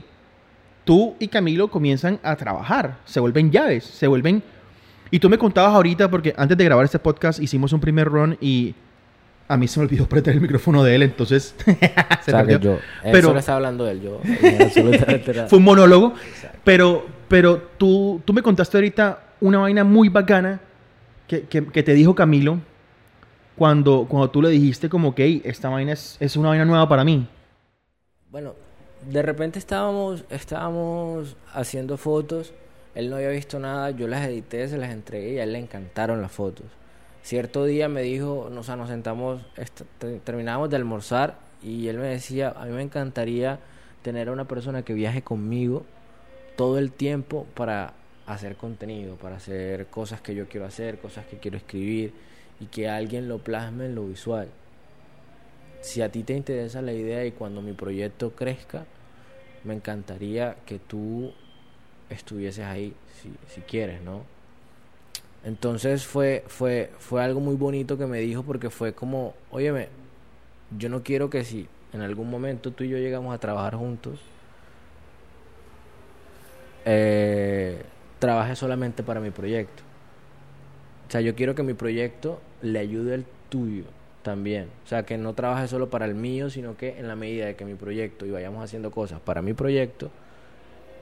tú 0.86 1.16
y 1.18 1.28
Camilo 1.28 1.68
comienzan 1.68 2.18
a 2.22 2.34
trabajar, 2.36 2.96
se 3.04 3.20
vuelven 3.20 3.50
llaves, 3.50 3.84
se 3.84 4.06
vuelven... 4.06 4.42
Y 5.10 5.18
tú 5.20 5.28
me 5.28 5.36
contabas 5.36 5.74
ahorita, 5.74 6.10
porque 6.10 6.32
antes 6.38 6.56
de 6.56 6.64
grabar 6.64 6.84
este 6.86 6.98
podcast 6.98 7.40
hicimos 7.40 7.72
un 7.74 7.80
primer 7.80 8.08
run 8.08 8.38
y 8.40 8.74
a 9.48 9.56
mí 9.56 9.68
se 9.68 9.78
me 9.80 9.86
olvidó 9.86 10.06
prender 10.08 10.34
el 10.34 10.40
micrófono 10.40 10.82
de 10.82 10.94
él, 10.94 11.02
entonces 11.02 11.54
se 11.64 11.70
o 11.72 11.76
sea, 11.76 12.18
que 12.42 12.52
perdió. 12.52 12.58
yo... 12.58 12.72
Él 13.04 13.12
Pero- 13.12 13.28
solo 13.28 13.38
estaba 13.38 13.56
hablando 13.56 13.84
de 13.84 13.92
él, 13.92 14.00
yo... 14.02 14.20
Fue 15.48 15.58
un 15.58 15.64
monólogo. 15.64 16.14
Exacto. 16.28 16.58
Pero, 16.64 17.06
pero 17.28 17.62
tú, 17.78 18.20
tú 18.24 18.32
me 18.32 18.42
contaste 18.42 18.76
ahorita 18.76 19.22
una 19.40 19.58
vaina 19.58 19.84
muy 19.84 20.08
bacana 20.08 20.60
que, 21.28 21.42
que- 21.42 21.66
que 21.66 21.82
te 21.82 21.94
dijo 21.94 22.14
Camilo 22.14 22.58
cuando, 23.56 24.06
cuando 24.08 24.30
tú 24.30 24.42
le 24.42 24.48
dijiste 24.50 24.88
como 24.88 25.14
que 25.14 25.24
"Ey, 25.24 25.42
esta 25.44 25.68
vaina 25.68 25.92
es, 25.92 26.16
es 26.20 26.36
una 26.36 26.48
vaina 26.50 26.64
nueva 26.64 26.88
para 26.88 27.04
mí. 27.04 27.26
Bueno, 28.30 28.54
de 29.08 29.22
repente 29.22 29.58
estábamos, 29.58 30.24
estábamos 30.30 31.36
haciendo 31.54 31.96
fotos, 31.96 32.52
él 32.94 33.08
no 33.10 33.16
había 33.16 33.28
visto 33.28 33.58
nada, 33.58 33.90
yo 33.90 34.08
las 34.08 34.26
edité, 34.26 34.68
se 34.68 34.76
las 34.78 34.90
entregué 34.90 35.34
y 35.34 35.38
a 35.38 35.44
él 35.44 35.52
le 35.52 35.58
encantaron 35.58 36.20
las 36.20 36.32
fotos. 36.32 36.66
Cierto 37.26 37.64
día 37.64 37.88
me 37.88 38.02
dijo, 38.02 38.48
sea, 38.62 38.76
nos 38.76 38.88
sentamos, 38.88 39.42
terminábamos 40.24 40.70
de 40.70 40.76
almorzar 40.76 41.38
y 41.60 41.88
él 41.88 41.98
me 41.98 42.06
decía, 42.06 42.54
a 42.56 42.66
mí 42.66 42.72
me 42.72 42.82
encantaría 42.82 43.58
tener 44.02 44.28
a 44.28 44.32
una 44.32 44.46
persona 44.46 44.82
que 44.82 44.94
viaje 44.94 45.22
conmigo 45.22 45.84
todo 46.56 46.78
el 46.78 46.92
tiempo 46.92 47.44
para 47.54 47.94
hacer 48.26 48.56
contenido, 48.56 49.16
para 49.16 49.36
hacer 49.36 49.86
cosas 49.86 50.20
que 50.20 50.36
yo 50.36 50.48
quiero 50.48 50.66
hacer, 50.66 50.98
cosas 51.00 51.26
que 51.26 51.38
quiero 51.38 51.56
escribir 51.56 52.14
y 52.60 52.66
que 52.66 52.88
alguien 52.88 53.28
lo 53.28 53.38
plasme 53.38 53.86
en 53.86 53.96
lo 53.96 54.06
visual 54.06 54.48
si 55.86 56.02
a 56.02 56.10
ti 56.10 56.24
te 56.24 56.34
interesa 56.34 56.82
la 56.82 56.92
idea 56.92 57.24
y 57.24 57.30
cuando 57.30 57.62
mi 57.62 57.72
proyecto 57.72 58.32
crezca, 58.32 58.84
me 59.62 59.72
encantaría 59.72 60.56
que 60.66 60.80
tú 60.80 61.32
estuvieses 62.10 62.64
ahí, 62.64 62.92
si, 63.22 63.30
si 63.54 63.60
quieres, 63.60 64.02
¿no? 64.02 64.22
Entonces 65.46 66.04
fue, 66.04 66.42
fue, 66.48 66.90
fue 66.98 67.22
algo 67.22 67.38
muy 67.38 67.54
bonito 67.54 67.96
que 67.96 68.06
me 68.06 68.18
dijo 68.18 68.42
porque 68.42 68.68
fue 68.68 68.94
como, 68.94 69.32
óyeme, 69.52 69.88
yo 70.76 70.88
no 70.88 71.04
quiero 71.04 71.30
que 71.30 71.44
si 71.44 71.68
en 71.92 72.00
algún 72.00 72.28
momento 72.28 72.72
tú 72.72 72.82
y 72.82 72.88
yo 72.88 72.98
llegamos 72.98 73.32
a 73.32 73.38
trabajar 73.38 73.76
juntos, 73.76 74.18
eh, 76.84 77.80
trabaje 78.18 78.56
solamente 78.56 79.04
para 79.04 79.20
mi 79.20 79.30
proyecto. 79.30 79.84
O 81.06 81.12
sea, 81.12 81.20
yo 81.20 81.36
quiero 81.36 81.54
que 81.54 81.62
mi 81.62 81.74
proyecto 81.74 82.40
le 82.60 82.80
ayude 82.80 83.14
al 83.14 83.24
tuyo 83.48 83.84
también. 84.24 84.68
O 84.84 84.88
sea, 84.88 85.04
que 85.04 85.16
no 85.16 85.34
trabaje 85.34 85.68
solo 85.68 85.90
para 85.90 86.06
el 86.06 86.16
mío, 86.16 86.50
sino 86.50 86.76
que 86.76 86.98
en 86.98 87.06
la 87.06 87.14
medida 87.14 87.46
de 87.46 87.54
que 87.54 87.64
mi 87.64 87.76
proyecto 87.76 88.26
y 88.26 88.32
vayamos 88.32 88.64
haciendo 88.64 88.90
cosas 88.90 89.20
para 89.20 89.42
mi 89.42 89.52
proyecto, 89.52 90.10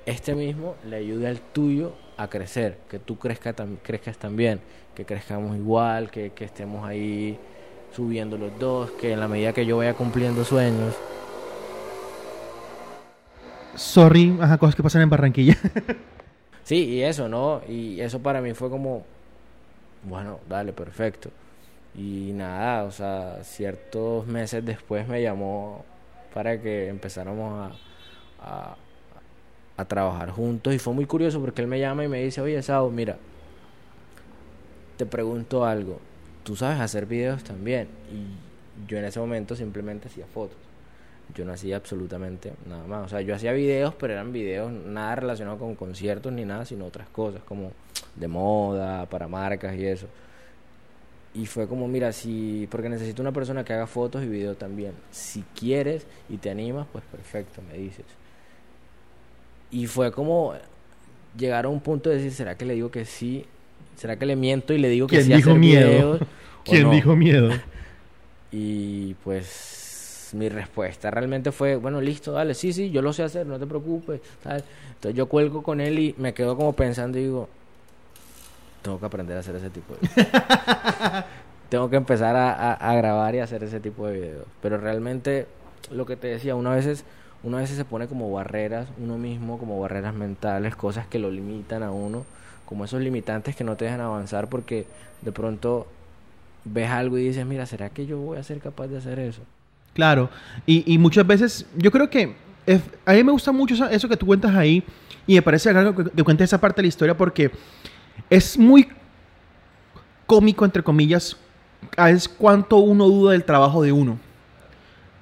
este 0.07 0.35
mismo 0.35 0.77
le 0.85 0.97
ayude 0.97 1.29
al 1.29 1.41
tuyo 1.41 1.95
a 2.17 2.29
crecer, 2.29 2.79
que 2.89 2.99
tú 2.99 3.19
crezca 3.19 3.55
tam- 3.57 3.79
crezcas 3.83 4.19
también, 4.19 4.61
que 4.95 5.05
crezcamos 5.07 5.57
igual, 5.57 6.11
que, 6.11 6.33
que 6.33 6.45
estemos 6.45 6.87
ahí 6.87 7.39
subiendo 7.95 8.39
los 8.39 8.59
dos, 8.59 8.93
que 8.93 9.13
en 9.13 9.21
la 9.21 9.29
medida 9.29 9.53
que 9.53 9.67
yo 9.67 9.79
vaya 9.79 9.95
cumpliendo 9.95 10.45
sueños, 10.45 10.95
Sorry, 13.77 14.37
ajá, 14.41 14.59
cosas 14.59 14.75
que 14.77 14.83
pasan 14.83 15.03
en 15.03 15.11
Barranquilla. 15.11 15.57
Sí, 16.63 16.77
y 16.87 17.03
eso, 17.03 17.29
¿no? 17.29 17.63
Y 17.69 18.01
eso 18.01 18.21
para 18.23 18.41
mí 18.41 18.55
fue 18.55 18.71
como, 18.71 19.05
bueno, 20.03 20.41
dale, 20.49 20.73
perfecto. 20.73 21.31
Y 21.95 22.33
nada, 22.35 22.85
o 22.85 22.93
sea, 22.93 23.45
ciertos 23.45 24.27
meses 24.27 24.65
después 24.65 25.09
me 25.09 25.23
llamó 25.23 25.85
para 26.35 26.61
que 26.61 26.89
empezáramos 26.89 27.73
a, 28.41 28.73
a, 28.73 28.77
a 29.77 29.85
trabajar 29.85 30.31
juntos 30.31 30.75
y 30.75 30.79
fue 30.79 30.93
muy 30.93 31.07
curioso 31.07 31.41
porque 31.41 31.63
él 31.63 31.69
me 31.69 31.81
llama 31.81 32.05
y 32.05 32.09
me 32.09 32.23
dice, 32.23 32.41
oye, 32.41 32.63
Sao, 32.63 32.91
mira, 32.91 33.17
te 34.97 35.07
pregunto 35.07 35.65
algo, 35.65 35.99
tú 36.45 36.57
sabes 36.57 36.81
hacer 36.81 37.07
videos 37.07 37.43
también 37.43 37.89
y 38.13 38.89
yo 38.89 38.99
en 38.99 39.05
ese 39.05 39.21
momento 39.21 39.57
simplemente 39.57 40.09
hacía 40.09 40.27
fotos. 40.27 40.59
Yo 41.35 41.45
no 41.45 41.53
hacía 41.53 41.77
absolutamente 41.77 42.53
nada 42.69 42.87
más. 42.87 43.07
O 43.07 43.09
sea, 43.09 43.21
yo 43.23 43.35
hacía 43.35 43.53
videos, 43.53 43.95
pero 43.95 44.13
eran 44.13 44.33
videos 44.33 44.71
nada 44.71 45.17
relacionados 45.17 45.59
con 45.59 45.75
conciertos 45.75 46.33
ni 46.33 46.45
nada, 46.45 46.65
sino 46.67 46.85
otras 46.85 47.09
cosas, 47.09 47.43
como 47.43 47.73
de 48.15 48.29
moda, 48.29 49.07
para 49.07 49.27
marcas 49.27 49.75
y 49.75 49.87
eso. 49.87 50.07
Y 51.33 51.47
fue 51.47 51.67
como, 51.67 51.89
mira, 51.89 52.13
si, 52.13 52.69
porque 52.71 52.89
necesito 52.89 53.23
una 53.23 53.33
persona 53.33 53.65
que 53.65 53.73
haga 53.73 53.87
fotos 53.87 54.23
y 54.23 54.29
videos 54.29 54.59
también. 54.59 54.93
Si 55.11 55.43
quieres 55.59 56.07
y 56.29 56.37
te 56.37 56.51
animas, 56.51 56.87
pues 56.93 57.03
perfecto, 57.11 57.63
me 57.63 57.79
dices. 57.79 58.05
Y 59.75 59.87
fue 59.89 60.13
como 60.13 60.55
llegar 61.37 61.65
a 61.65 61.69
un 61.69 61.81
punto 61.81 62.09
de 62.11 62.17
decir, 62.17 62.33
¿será 62.33 62.57
que 62.57 62.65
le 62.65 62.75
digo 62.75 62.91
que 62.91 63.05
sí? 63.05 63.45
¿Será 63.97 64.17
que 64.19 64.25
le 64.27 64.37
miento 64.37 64.73
y 64.73 64.79
le 64.79 64.89
digo 64.89 65.07
que 65.09 65.17
¿Quién 65.17 65.27
sí 65.27 65.33
dijo 65.35 65.51
hacer 65.51 65.61
miedo? 65.61 65.89
videos? 65.91 66.21
¿Quién 66.65 66.83
no? 66.85 66.91
dijo 66.93 67.17
miedo? 67.17 67.51
Y 68.53 69.15
pues 69.25 70.31
mi 70.35 70.49
respuesta 70.49 71.11
realmente 71.11 71.51
fue, 71.53 71.77
bueno, 71.77 72.01
listo, 72.01 72.33
dale, 72.33 72.55
sí, 72.55 72.73
sí, 72.73 72.91
yo 72.91 73.03
lo 73.03 73.13
sé 73.13 73.23
hacer, 73.25 73.47
no 73.47 73.59
te 73.59 73.67
preocupes. 73.67 74.21
tal. 74.43 74.63
Entonces 74.95 75.17
yo 75.17 75.27
cuelgo 75.27 75.63
con 75.63 75.81
él 75.81 75.99
y 75.99 76.15
me 76.19 76.35
quedo 76.35 76.57
como 76.57 76.73
pensando 76.73 77.19
y 77.19 77.23
digo, 77.25 77.49
tengo 78.83 78.99
que 79.01 79.07
aprender 79.07 79.37
a 79.37 79.41
hacer 79.41 79.57
ese 79.57 79.71
tipo 79.71 79.95
de 79.95 80.01
videos. 80.09 80.29
tengo 81.69 81.91
que 81.91 81.97
empezar 81.97 82.37
a, 82.37 82.53
a- 82.53 82.75
a 82.75 82.95
grabar 82.97 83.35
y 83.35 83.39
hacer 83.41 83.65
ese 83.65 83.81
tipo 83.81 84.07
de 84.07 84.21
videos. 84.21 84.47
Pero 84.63 84.79
realmente, 84.79 85.47
lo 85.91 86.07
que 86.07 86.17
te 86.17 86.29
decía, 86.29 86.55
una 86.55 86.71
veces, 86.75 87.05
uno 87.45 87.59
a 87.59 87.61
veces 87.61 87.77
se 87.77 87.85
pone 87.85 88.09
como 88.09 88.33
barreras, 88.33 88.89
uno 88.99 89.19
mismo, 89.19 89.59
como 89.59 89.79
barreras 89.79 90.15
mentales, 90.15 90.75
cosas 90.75 91.07
que 91.07 91.19
lo 91.19 91.31
limitan 91.31 91.83
a 91.83 91.93
uno, 91.93 92.25
como 92.65 92.85
esos 92.85 93.03
limitantes 93.03 93.55
que 93.55 93.63
no 93.63 93.77
te 93.77 93.85
dejan 93.85 94.01
avanzar 94.01 94.49
porque 94.49 94.87
de 95.21 95.31
pronto 95.31 95.87
ves 96.65 96.89
algo 96.91 97.19
y 97.19 97.29
dices, 97.29 97.45
mira, 97.45 97.67
¿será 97.67 97.91
que 97.91 98.07
yo 98.07 98.19
voy 98.19 98.39
a 98.39 98.43
ser 98.43 98.59
capaz 98.61 98.89
de 98.89 98.97
hacer 98.97 99.19
eso? 99.19 99.43
Claro, 99.93 100.31
y, 100.67 100.93
y 100.93 100.99
muchas 100.99 101.27
veces, 101.27 101.67
yo 101.77 101.91
creo 101.91 102.09
que 102.09 102.35
a 103.05 103.13
mí 103.13 103.23
me 103.23 103.33
gusta 103.33 103.53
mucho 103.53 103.75
eso, 103.75 103.89
eso 103.89 104.09
que 104.09 104.17
tú 104.17 104.27
cuentas 104.27 104.55
ahí, 104.55 104.83
y 105.27 105.35
me 105.35 105.43
parece 105.43 105.69
algo 105.71 105.95
que, 105.95 106.11
que 106.11 106.25
cuentes 106.25 106.47
esa 106.47 106.61
parte 106.61 106.77
de 106.77 106.85
la 106.85 106.89
historia 106.89 107.17
porque 107.17 107.51
es 108.31 108.59
muy 108.59 108.89
cómico, 110.27 110.65
entre 110.65 110.83
comillas, 110.83 111.37
a 111.97 112.07
veces 112.07 112.29
cuánto 112.29 112.79
uno 112.79 113.07
duda 113.07 113.33
del 113.33 113.45
trabajo 113.45 113.83
de 113.83 113.93
uno. 113.93 114.19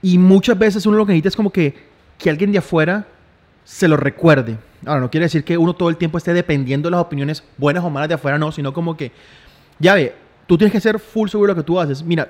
Y 0.00 0.18
muchas 0.18 0.58
veces 0.58 0.86
uno 0.86 0.96
lo 0.96 1.06
que 1.06 1.12
necesita 1.12 1.28
es 1.28 1.36
como 1.36 1.50
que, 1.50 1.91
que 2.19 2.31
alguien 2.31 2.52
de 2.52 2.59
afuera 2.59 3.07
se 3.64 3.88
lo 3.88 3.97
recuerde. 3.97 4.57
Ahora, 4.85 5.00
no 5.00 5.11
quiere 5.11 5.26
decir 5.26 5.45
que 5.45 5.57
uno 5.57 5.75
todo 5.75 5.88
el 5.88 5.97
tiempo 5.97 6.19
esté 6.19 6.33
dependiendo 6.33 6.88
de 6.88 6.92
las 6.92 7.00
opiniones 7.00 7.45
buenas 7.57 7.85
o 7.85 7.90
malas 7.90 8.09
de 8.09 8.14
afuera, 8.14 8.38
no, 8.38 8.50
sino 8.50 8.73
como 8.73 8.97
que, 8.97 9.12
ya 9.78 9.95
ve, 9.95 10.14
tú 10.47 10.59
tienes 10.59 10.73
que 10.73 10.81
ser 10.81 10.99
full 10.99 11.28
seguro 11.28 11.52
de 11.52 11.57
lo 11.57 11.62
que 11.62 11.66
tú 11.66 11.78
haces. 11.78 12.02
Mira, 12.02 12.28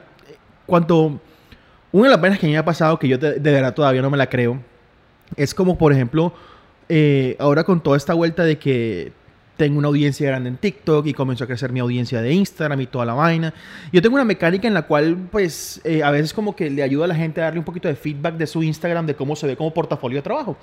cuando 0.66 1.20
una 1.90 2.04
de 2.04 2.10
las 2.10 2.20
vainas 2.20 2.38
que 2.38 2.46
me 2.46 2.56
ha 2.56 2.64
pasado, 2.64 2.98
que 2.98 3.08
yo 3.08 3.18
de, 3.18 3.38
de 3.38 3.52
verdad 3.52 3.74
todavía 3.74 4.02
no 4.02 4.10
me 4.10 4.16
la 4.16 4.28
creo, 4.28 4.60
es 5.36 5.54
como, 5.54 5.78
por 5.78 5.92
ejemplo, 5.92 6.32
eh, 6.88 7.36
ahora 7.38 7.64
con 7.64 7.80
toda 7.80 7.96
esta 7.96 8.14
vuelta 8.14 8.44
de 8.44 8.58
que 8.58 9.12
tengo 9.56 9.78
una 9.78 9.88
audiencia 9.88 10.28
grande 10.28 10.48
en 10.48 10.56
TikTok 10.56 11.06
y 11.06 11.12
comenzó 11.12 11.44
a 11.44 11.46
crecer 11.46 11.72
mi 11.72 11.80
audiencia 11.80 12.20
de 12.20 12.32
Instagram 12.32 12.80
y 12.80 12.86
toda 12.86 13.04
la 13.04 13.14
vaina. 13.14 13.52
Yo 13.92 14.00
tengo 14.02 14.14
una 14.14 14.24
mecánica 14.24 14.66
en 14.66 14.74
la 14.74 14.82
cual, 14.82 15.16
pues, 15.30 15.80
eh, 15.84 16.02
a 16.02 16.10
veces 16.10 16.32
como 16.32 16.56
que 16.56 16.70
le 16.70 16.82
ayuda 16.82 17.04
a 17.04 17.08
la 17.08 17.14
gente 17.14 17.40
a 17.40 17.44
darle 17.44 17.58
un 17.58 17.64
poquito 17.64 17.88
de 17.88 17.94
feedback 17.94 18.36
de 18.36 18.46
su 18.46 18.62
Instagram, 18.62 19.06
de 19.06 19.14
cómo 19.14 19.36
se 19.36 19.46
ve 19.46 19.56
como 19.56 19.72
portafolio 19.72 20.18
de 20.18 20.22
trabajo. 20.22 20.56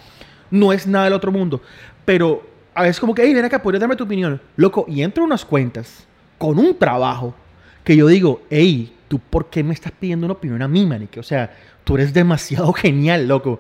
No 0.51 0.74
es 0.74 0.88
nada 0.88 1.05
del 1.05 1.13
otro 1.13 1.31
mundo, 1.31 1.62
pero 2.05 2.43
a 2.74 2.84
veces 2.84 3.00
como 3.00 3.13
que, 3.13 3.24
hey, 3.24 3.34
ven 3.34 3.46
acá, 3.46 3.62
podrías 3.62 3.81
darme 3.81 3.96
tu 3.96 4.03
opinión. 4.05 4.41
Loco, 4.55 4.86
y 4.88 5.01
entro 5.01 5.24
unas 5.24 5.46
cuentas 5.46 6.08
con 6.38 6.58
un 6.58 6.77
trabajo 6.77 7.36
que 7.84 7.96
yo 7.96 8.08
digo, 8.08 8.41
hey, 8.50 8.96
¿tú 9.08 9.19
por 9.19 9.50
qué 9.50 9.63
me 9.63 9.74
estás 9.74 9.91
pidiendo 9.91 10.25
una 10.25 10.34
opinión 10.34 10.62
a 10.62 10.67
mí, 10.67 10.86
manique? 10.86 11.19
O 11.19 11.24
sea, 11.24 11.55
tú 11.84 11.96
eres 11.96 12.13
demasiado 12.13 12.72
genial, 12.74 13.27
loco. 13.27 13.60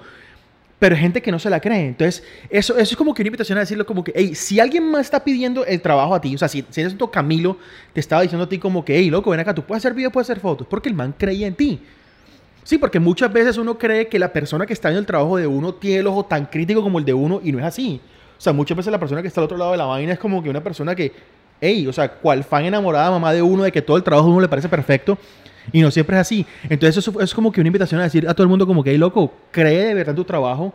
Pero 0.79 0.95
gente 0.95 1.21
que 1.21 1.31
no 1.31 1.39
se 1.39 1.49
la 1.49 1.59
cree. 1.59 1.87
Entonces, 1.87 2.23
eso, 2.49 2.77
eso 2.77 2.93
es 2.93 2.95
como 2.95 3.13
que 3.13 3.21
una 3.21 3.27
invitación 3.27 3.57
a 3.57 3.61
decirlo 3.61 3.85
como 3.85 4.03
que, 4.03 4.13
hey, 4.15 4.33
si 4.33 4.59
alguien 4.59 4.89
más 4.89 5.01
está 5.01 5.23
pidiendo 5.23 5.65
el 5.65 5.81
trabajo 5.81 6.15
a 6.15 6.21
ti, 6.21 6.33
o 6.33 6.37
sea, 6.37 6.47
si, 6.47 6.65
si 6.69 6.81
eres 6.81 6.95
Camilo, 7.11 7.57
te 7.93 7.99
estaba 7.99 8.21
diciendo 8.21 8.45
a 8.45 8.49
ti 8.49 8.57
como 8.57 8.83
que, 8.85 8.97
hey, 8.97 9.09
loco, 9.09 9.29
ven 9.29 9.41
acá, 9.41 9.53
tú 9.53 9.63
puedes 9.63 9.81
hacer 9.81 9.93
videos, 9.93 10.13
puedes 10.13 10.29
hacer 10.29 10.41
fotos, 10.41 10.65
porque 10.67 10.87
el 10.87 10.95
man 10.95 11.13
creía 11.17 11.47
en 11.47 11.55
ti. 11.55 11.81
Sí, 12.63 12.77
porque 12.77 12.99
muchas 12.99 13.33
veces 13.33 13.57
uno 13.57 13.77
cree 13.77 14.07
que 14.07 14.19
la 14.19 14.31
persona 14.31 14.65
que 14.65 14.73
está 14.73 14.89
en 14.89 14.97
el 14.97 15.05
trabajo 15.05 15.37
de 15.37 15.47
uno 15.47 15.73
tiene 15.73 15.99
el 15.99 16.07
ojo 16.07 16.25
tan 16.25 16.45
crítico 16.45 16.81
como 16.81 16.99
el 16.99 17.05
de 17.05 17.13
uno 17.13 17.41
y 17.43 17.51
no 17.51 17.59
es 17.59 17.65
así. 17.65 17.99
O 18.37 18.41
sea, 18.41 18.53
muchas 18.53 18.77
veces 18.77 18.91
la 18.91 18.99
persona 18.99 19.21
que 19.21 19.27
está 19.27 19.41
al 19.41 19.45
otro 19.45 19.57
lado 19.57 19.71
de 19.71 19.77
la 19.77 19.85
vaina 19.85 20.13
es 20.13 20.19
como 20.19 20.41
que 20.41 20.49
una 20.49 20.63
persona 20.63 20.95
que, 20.95 21.11
hey, 21.59 21.87
o 21.87 21.93
sea, 21.93 22.09
cual 22.09 22.43
fan 22.43 22.65
enamorada 22.65 23.11
mamá 23.11 23.33
de 23.33 23.41
uno 23.41 23.63
de 23.63 23.71
que 23.71 23.81
todo 23.81 23.97
el 23.97 24.03
trabajo 24.03 24.27
de 24.27 24.33
uno 24.33 24.41
le 24.41 24.47
parece 24.47 24.69
perfecto 24.69 25.17
y 25.71 25.81
no 25.81 25.91
siempre 25.91 26.15
es 26.15 26.21
así. 26.21 26.45
Entonces 26.69 26.97
eso 26.97 27.19
es 27.21 27.33
como 27.33 27.51
que 27.51 27.61
una 27.61 27.67
invitación 27.67 27.99
a 28.01 28.03
decir 28.03 28.27
a 28.27 28.33
todo 28.33 28.43
el 28.43 28.49
mundo 28.49 28.65
como 28.67 28.83
que, 28.83 28.91
hey, 28.91 28.97
loco, 28.97 29.33
cree 29.51 29.85
de 29.85 29.93
verdad 29.93 30.11
en 30.11 30.15
tu 30.17 30.23
trabajo 30.25 30.73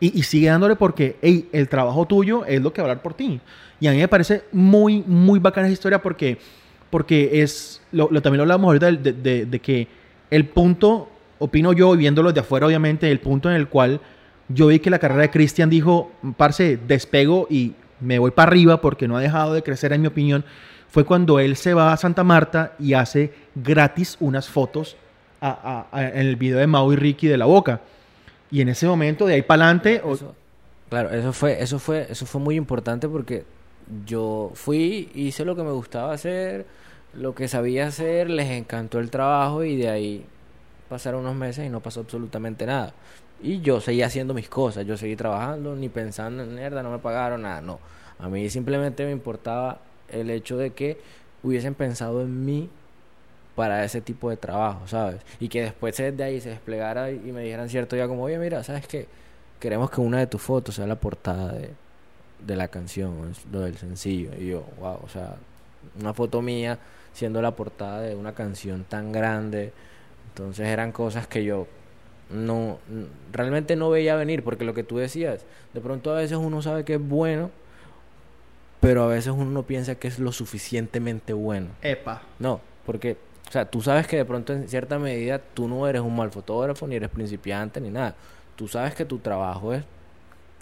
y, 0.00 0.18
y 0.18 0.22
sigue 0.22 0.48
dándole 0.48 0.76
porque, 0.76 1.16
hey, 1.22 1.48
el 1.52 1.68
trabajo 1.68 2.06
tuyo 2.06 2.44
es 2.44 2.60
lo 2.60 2.72
que 2.72 2.82
va 2.82 2.88
a 2.88 2.90
hablar 2.90 3.02
por 3.02 3.14
ti. 3.14 3.40
Y 3.80 3.86
a 3.86 3.92
mí 3.92 3.98
me 3.98 4.08
parece 4.08 4.42
muy, 4.52 5.02
muy 5.06 5.38
bacana 5.38 5.66
esa 5.66 5.74
historia 5.74 6.00
porque, 6.02 6.38
porque 6.90 7.42
es, 7.42 7.82
lo, 7.92 8.08
lo- 8.10 8.22
también 8.22 8.38
lo 8.38 8.42
hablamos 8.44 8.66
ahorita 8.68 8.92
de, 8.92 9.12
de- 9.12 9.46
de 9.46 9.58
que 9.60 9.88
el 10.30 10.46
punto, 10.46 11.08
opino 11.38 11.72
yo, 11.72 11.94
y 11.94 11.98
viéndolo 11.98 12.32
de 12.32 12.40
afuera 12.40 12.66
obviamente, 12.66 13.10
el 13.10 13.20
punto 13.20 13.50
en 13.50 13.56
el 13.56 13.68
cual 13.68 14.00
yo 14.48 14.68
vi 14.68 14.78
que 14.78 14.90
la 14.90 14.98
carrera 14.98 15.22
de 15.22 15.30
Cristian 15.30 15.68
dijo, 15.70 16.10
parce, 16.36 16.78
despego 16.86 17.46
y 17.50 17.72
me 18.00 18.18
voy 18.18 18.30
para 18.30 18.50
arriba 18.50 18.80
porque 18.80 19.08
no 19.08 19.16
ha 19.16 19.20
dejado 19.20 19.54
de 19.54 19.62
crecer 19.62 19.92
en 19.92 20.00
mi 20.02 20.06
opinión, 20.06 20.44
fue 20.96 21.04
cuando 21.04 21.38
él 21.40 21.56
se 21.56 21.74
va 21.74 21.92
a 21.92 21.96
Santa 21.98 22.24
Marta 22.24 22.72
y 22.78 22.94
hace 22.94 23.30
gratis 23.54 24.16
unas 24.18 24.48
fotos 24.48 24.96
a- 25.42 25.86
a- 25.92 25.98
a- 25.98 26.08
en 26.08 26.26
el 26.26 26.36
video 26.36 26.56
de 26.58 26.66
Mau 26.66 26.90
y 26.90 26.96
Ricky 26.96 27.26
de 27.26 27.36
la 27.36 27.44
boca. 27.44 27.82
Y 28.50 28.62
en 28.62 28.70
ese 28.70 28.86
momento, 28.86 29.26
de 29.26 29.34
ahí 29.34 29.42
para 29.42 29.64
adelante, 29.64 30.00
claro, 30.88 31.10
eso 31.10 31.34
fue, 31.34 31.62
eso 31.62 31.78
fue, 31.78 32.06
eso 32.08 32.24
fue 32.24 32.40
muy 32.40 32.54
importante 32.54 33.10
porque 33.10 33.44
yo 34.06 34.52
fui, 34.54 35.10
hice 35.14 35.44
lo 35.44 35.54
que 35.54 35.64
me 35.64 35.70
gustaba 35.72 36.14
hacer, 36.14 36.64
lo 37.12 37.34
que 37.34 37.46
sabía 37.46 37.88
hacer, 37.88 38.30
les 38.30 38.48
encantó 38.50 38.98
el 38.98 39.10
trabajo 39.10 39.64
y 39.64 39.76
de 39.76 39.90
ahí 39.90 40.24
pasaron 40.88 41.20
unos 41.20 41.34
meses 41.36 41.66
y 41.66 41.68
no 41.68 41.80
pasó 41.80 42.00
absolutamente 42.00 42.64
nada. 42.64 42.94
Y 43.42 43.60
yo 43.60 43.82
seguí 43.82 44.00
haciendo 44.00 44.32
mis 44.32 44.48
cosas, 44.48 44.86
yo 44.86 44.96
seguí 44.96 45.14
trabajando, 45.14 45.76
ni 45.76 45.90
pensando 45.90 46.42
en 46.42 46.54
mierda, 46.54 46.82
no 46.82 46.90
me 46.90 47.00
pagaron 47.00 47.42
nada, 47.42 47.60
no. 47.60 47.80
A 48.18 48.30
mí 48.30 48.48
simplemente 48.48 49.04
me 49.04 49.12
importaba 49.12 49.80
el 50.10 50.30
hecho 50.30 50.56
de 50.56 50.72
que 50.72 50.98
hubiesen 51.42 51.74
pensado 51.74 52.22
en 52.22 52.44
mí 52.44 52.68
para 53.54 53.84
ese 53.84 54.00
tipo 54.00 54.30
de 54.30 54.36
trabajo, 54.36 54.86
¿sabes? 54.86 55.22
Y 55.40 55.48
que 55.48 55.62
después 55.62 55.96
de 55.96 56.22
ahí 56.22 56.40
se 56.40 56.50
desplegara 56.50 57.10
y 57.10 57.32
me 57.32 57.42
dijeran 57.42 57.68
cierto 57.68 57.96
día 57.96 58.06
como, 58.06 58.24
oye, 58.24 58.38
mira, 58.38 58.62
¿sabes 58.62 58.86
qué? 58.86 59.06
Queremos 59.58 59.90
que 59.90 60.00
una 60.00 60.18
de 60.18 60.26
tus 60.26 60.42
fotos 60.42 60.74
sea 60.74 60.86
la 60.86 60.96
portada 60.96 61.52
de, 61.52 61.70
de 62.46 62.56
la 62.56 62.68
canción, 62.68 63.34
lo 63.50 63.60
del 63.60 63.78
sencillo. 63.78 64.30
Y 64.38 64.48
yo, 64.48 64.64
wow, 64.78 64.98
o 65.02 65.08
sea, 65.08 65.36
una 65.98 66.12
foto 66.12 66.42
mía 66.42 66.78
siendo 67.12 67.40
la 67.40 67.52
portada 67.52 68.02
de 68.02 68.14
una 68.14 68.34
canción 68.34 68.84
tan 68.84 69.10
grande. 69.10 69.72
Entonces 70.28 70.66
eran 70.68 70.92
cosas 70.92 71.26
que 71.26 71.44
yo 71.44 71.66
no 72.28 72.78
realmente 73.32 73.76
no 73.76 73.88
veía 73.88 74.16
venir, 74.16 74.42
porque 74.44 74.64
lo 74.64 74.74
que 74.74 74.82
tú 74.82 74.98
decías, 74.98 75.46
de 75.72 75.80
pronto 75.80 76.12
a 76.12 76.18
veces 76.18 76.36
uno 76.36 76.60
sabe 76.60 76.84
que 76.84 76.94
es 76.94 77.00
bueno, 77.00 77.50
pero 78.80 79.04
a 79.04 79.06
veces 79.08 79.32
uno 79.32 79.50
no 79.50 79.62
piensa 79.62 79.94
que 79.94 80.08
es 80.08 80.18
lo 80.18 80.32
suficientemente 80.32 81.32
bueno. 81.32 81.68
epa. 81.82 82.22
No, 82.38 82.60
porque, 82.84 83.16
o 83.48 83.52
sea, 83.52 83.64
tú 83.64 83.82
sabes 83.82 84.06
que 84.06 84.16
de 84.16 84.24
pronto 84.24 84.52
en 84.52 84.68
cierta 84.68 84.98
medida 84.98 85.38
tú 85.38 85.68
no 85.68 85.86
eres 85.88 86.02
un 86.02 86.14
mal 86.14 86.30
fotógrafo, 86.30 86.86
ni 86.86 86.96
eres 86.96 87.10
principiante, 87.10 87.80
ni 87.80 87.90
nada. 87.90 88.14
Tú 88.54 88.68
sabes 88.68 88.94
que 88.94 89.04
tu 89.04 89.18
trabajo 89.18 89.72
es 89.72 89.84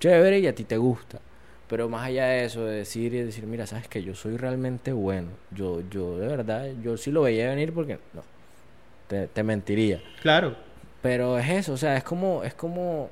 chévere 0.00 0.38
y 0.40 0.46
a 0.46 0.54
ti 0.54 0.64
te 0.64 0.76
gusta. 0.76 1.20
Pero 1.68 1.88
más 1.88 2.06
allá 2.06 2.26
de 2.26 2.44
eso, 2.44 2.64
de 2.64 2.76
decir 2.76 3.14
y 3.14 3.22
decir, 3.22 3.46
mira, 3.46 3.66
sabes 3.66 3.88
que 3.88 4.02
yo 4.02 4.14
soy 4.14 4.36
realmente 4.36 4.92
bueno. 4.92 5.28
Yo, 5.50 5.82
yo 5.90 6.18
de 6.18 6.26
verdad, 6.26 6.68
yo 6.82 6.96
sí 6.96 7.10
lo 7.10 7.22
veía 7.22 7.48
venir 7.48 7.72
porque, 7.72 7.98
no, 8.12 8.22
te, 9.08 9.28
te 9.28 9.42
mentiría. 9.42 10.02
Claro. 10.20 10.54
Pero 11.00 11.38
es 11.38 11.48
eso, 11.48 11.72
o 11.72 11.76
sea, 11.76 11.96
es 11.96 12.04
como, 12.04 12.44
es 12.44 12.54
como 12.54 13.10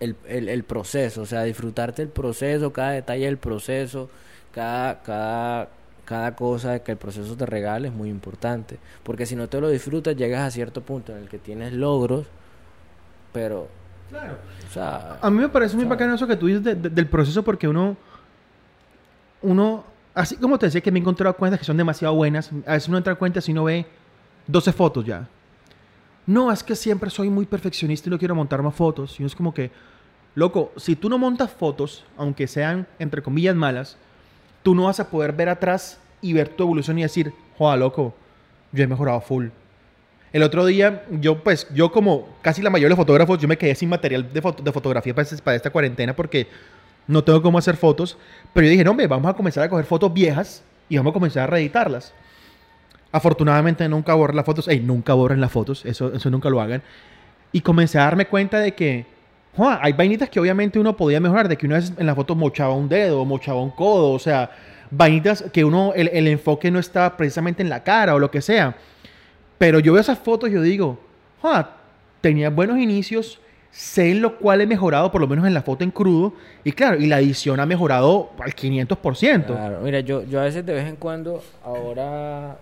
el, 0.00 0.16
el, 0.26 0.48
el 0.48 0.64
proceso, 0.64 1.22
o 1.22 1.26
sea, 1.26 1.42
disfrutarte 1.44 2.02
el 2.02 2.08
proceso, 2.08 2.72
cada 2.72 2.90
detalle 2.92 3.24
del 3.26 3.38
proceso, 3.38 4.10
cada, 4.52 5.02
cada, 5.02 5.68
cada 6.04 6.36
cosa 6.36 6.80
que 6.80 6.92
el 6.92 6.98
proceso 6.98 7.36
te 7.36 7.46
regale 7.46 7.88
es 7.88 7.94
muy 7.94 8.08
importante. 8.10 8.78
Porque 9.02 9.26
si 9.26 9.36
no 9.36 9.48
te 9.48 9.60
lo 9.60 9.68
disfrutas, 9.70 10.14
llegas 10.16 10.42
a 10.42 10.50
cierto 10.50 10.82
punto 10.82 11.12
en 11.12 11.22
el 11.22 11.28
que 11.28 11.38
tienes 11.38 11.72
logros, 11.72 12.26
pero, 13.32 13.68
Claro. 14.10 14.36
o 14.68 14.72
sea, 14.72 15.18
A 15.20 15.30
mí 15.30 15.38
me 15.40 15.48
parece 15.48 15.74
muy 15.76 15.84
¿sabes? 15.84 15.98
bacano 15.98 16.14
eso 16.14 16.26
que 16.26 16.36
tú 16.36 16.46
dices 16.46 16.62
de- 16.62 16.74
de- 16.74 16.90
del 16.90 17.06
proceso 17.08 17.42
porque 17.42 17.66
uno, 17.66 17.96
uno, 19.42 19.84
así 20.14 20.36
como 20.36 20.58
te 20.58 20.66
decía 20.66 20.80
que 20.80 20.90
me 20.90 20.98
he 20.98 21.02
encontrado 21.02 21.34
cuentas 21.36 21.58
que 21.60 21.66
son 21.66 21.76
demasiado 21.76 22.14
buenas, 22.14 22.50
a 22.66 22.72
veces 22.72 22.88
uno 22.88 22.98
entra 22.98 23.12
a 23.14 23.16
cuentas 23.16 23.48
y 23.48 23.52
uno 23.52 23.64
ve 23.64 23.86
12 24.46 24.72
fotos 24.72 25.04
ya. 25.04 25.28
No, 26.26 26.50
es 26.50 26.62
que 26.62 26.74
siempre 26.74 27.10
soy 27.10 27.30
muy 27.30 27.46
perfeccionista 27.46 28.08
y 28.08 28.10
no 28.10 28.18
quiero 28.18 28.34
montar 28.34 28.62
más 28.62 28.74
fotos. 28.74 29.18
Y 29.20 29.24
es 29.24 29.34
como 29.34 29.54
que, 29.54 29.70
loco, 30.34 30.72
si 30.76 30.96
tú 30.96 31.08
no 31.08 31.18
montas 31.18 31.50
fotos, 31.52 32.04
aunque 32.16 32.46
sean 32.48 32.86
entre 32.98 33.22
comillas 33.22 33.54
malas, 33.54 33.96
tú 34.62 34.74
no 34.74 34.84
vas 34.84 34.98
a 35.00 35.08
poder 35.08 35.32
ver 35.32 35.48
atrás 35.48 36.00
y 36.20 36.32
ver 36.32 36.48
tu 36.48 36.64
evolución 36.64 36.98
y 36.98 37.02
decir, 37.02 37.32
joda, 37.56 37.76
loco, 37.76 38.14
yo 38.72 38.82
he 38.82 38.86
mejorado 38.86 39.20
full. 39.20 39.46
El 40.32 40.42
otro 40.42 40.66
día, 40.66 41.04
yo 41.12 41.42
pues, 41.42 41.68
yo 41.72 41.92
como 41.92 42.28
casi 42.42 42.60
la 42.60 42.70
mayoría 42.70 42.90
de 42.94 42.96
fotógrafos, 42.96 43.38
yo 43.38 43.46
me 43.48 43.56
quedé 43.56 43.74
sin 43.74 43.88
material 43.88 44.30
de, 44.32 44.42
foto- 44.42 44.62
de 44.62 44.72
fotografía 44.72 45.14
para, 45.14 45.28
para 45.44 45.56
esta 45.56 45.70
cuarentena 45.70 46.14
porque 46.16 46.48
no 47.06 47.22
tengo 47.22 47.40
cómo 47.40 47.56
hacer 47.58 47.76
fotos. 47.76 48.18
Pero 48.52 48.66
yo 48.66 48.72
dije, 48.72 48.82
no, 48.84 48.90
hombre, 48.90 49.06
vamos 49.06 49.30
a 49.30 49.34
comenzar 49.34 49.62
a 49.62 49.68
coger 49.68 49.84
fotos 49.86 50.12
viejas 50.12 50.64
y 50.88 50.96
vamos 50.96 51.12
a 51.12 51.14
comenzar 51.14 51.44
a 51.44 51.46
reeditarlas. 51.46 52.12
Afortunadamente 53.16 53.88
nunca 53.88 54.14
borré 54.14 54.34
las 54.34 54.44
fotos. 54.44 54.68
Ey, 54.68 54.80
nunca 54.80 55.14
borren 55.14 55.40
las 55.40 55.50
fotos, 55.50 55.84
eso, 55.86 56.12
eso 56.12 56.30
nunca 56.30 56.50
lo 56.50 56.60
hagan. 56.60 56.82
Y 57.52 57.60
comencé 57.62 57.98
a 57.98 58.02
darme 58.02 58.26
cuenta 58.26 58.60
de 58.60 58.74
que, 58.74 59.06
hay 59.58 59.92
vainitas 59.94 60.28
que 60.28 60.38
obviamente 60.38 60.78
uno 60.78 60.96
podía 60.96 61.18
mejorar, 61.18 61.48
de 61.48 61.56
que 61.56 61.66
una 61.66 61.76
vez 61.76 61.92
en 61.96 62.06
la 62.06 62.14
foto 62.14 62.34
mochaba 62.34 62.74
un 62.74 62.88
dedo, 62.88 63.24
mochaba 63.24 63.62
un 63.62 63.70
codo, 63.70 64.12
o 64.12 64.18
sea, 64.18 64.50
vainitas 64.90 65.44
que 65.50 65.64
uno, 65.64 65.94
el, 65.94 66.08
el 66.08 66.28
enfoque 66.28 66.70
no 66.70 66.78
está 66.78 67.16
precisamente 67.16 67.62
en 67.62 67.70
la 67.70 67.82
cara 67.82 68.14
o 68.14 68.18
lo 68.18 68.30
que 68.30 68.42
sea. 68.42 68.76
Pero 69.56 69.80
yo 69.80 69.94
veo 69.94 70.00
esas 70.02 70.18
fotos 70.18 70.50
y 70.50 70.52
yo 70.52 70.60
digo, 70.60 70.98
tenía 72.20 72.50
buenos 72.50 72.78
inicios, 72.78 73.40
sé 73.70 74.10
en 74.10 74.22
lo 74.22 74.38
cual 74.38 74.60
he 74.60 74.66
mejorado, 74.66 75.10
por 75.10 75.20
lo 75.20 75.28
menos 75.28 75.46
en 75.46 75.54
la 75.54 75.62
foto 75.62 75.84
en 75.84 75.90
crudo, 75.90 76.34
y 76.64 76.72
claro, 76.72 76.98
y 76.98 77.06
la 77.06 77.20
edición 77.20 77.60
ha 77.60 77.66
mejorado 77.66 78.30
al 78.38 78.54
500%. 78.54 79.46
Claro, 79.46 79.80
mira, 79.82 80.00
yo, 80.00 80.24
yo 80.24 80.40
a 80.40 80.44
veces 80.44 80.66
de 80.66 80.74
vez 80.74 80.86
en 80.86 80.96
cuando, 80.96 81.42
ahora 81.64 82.58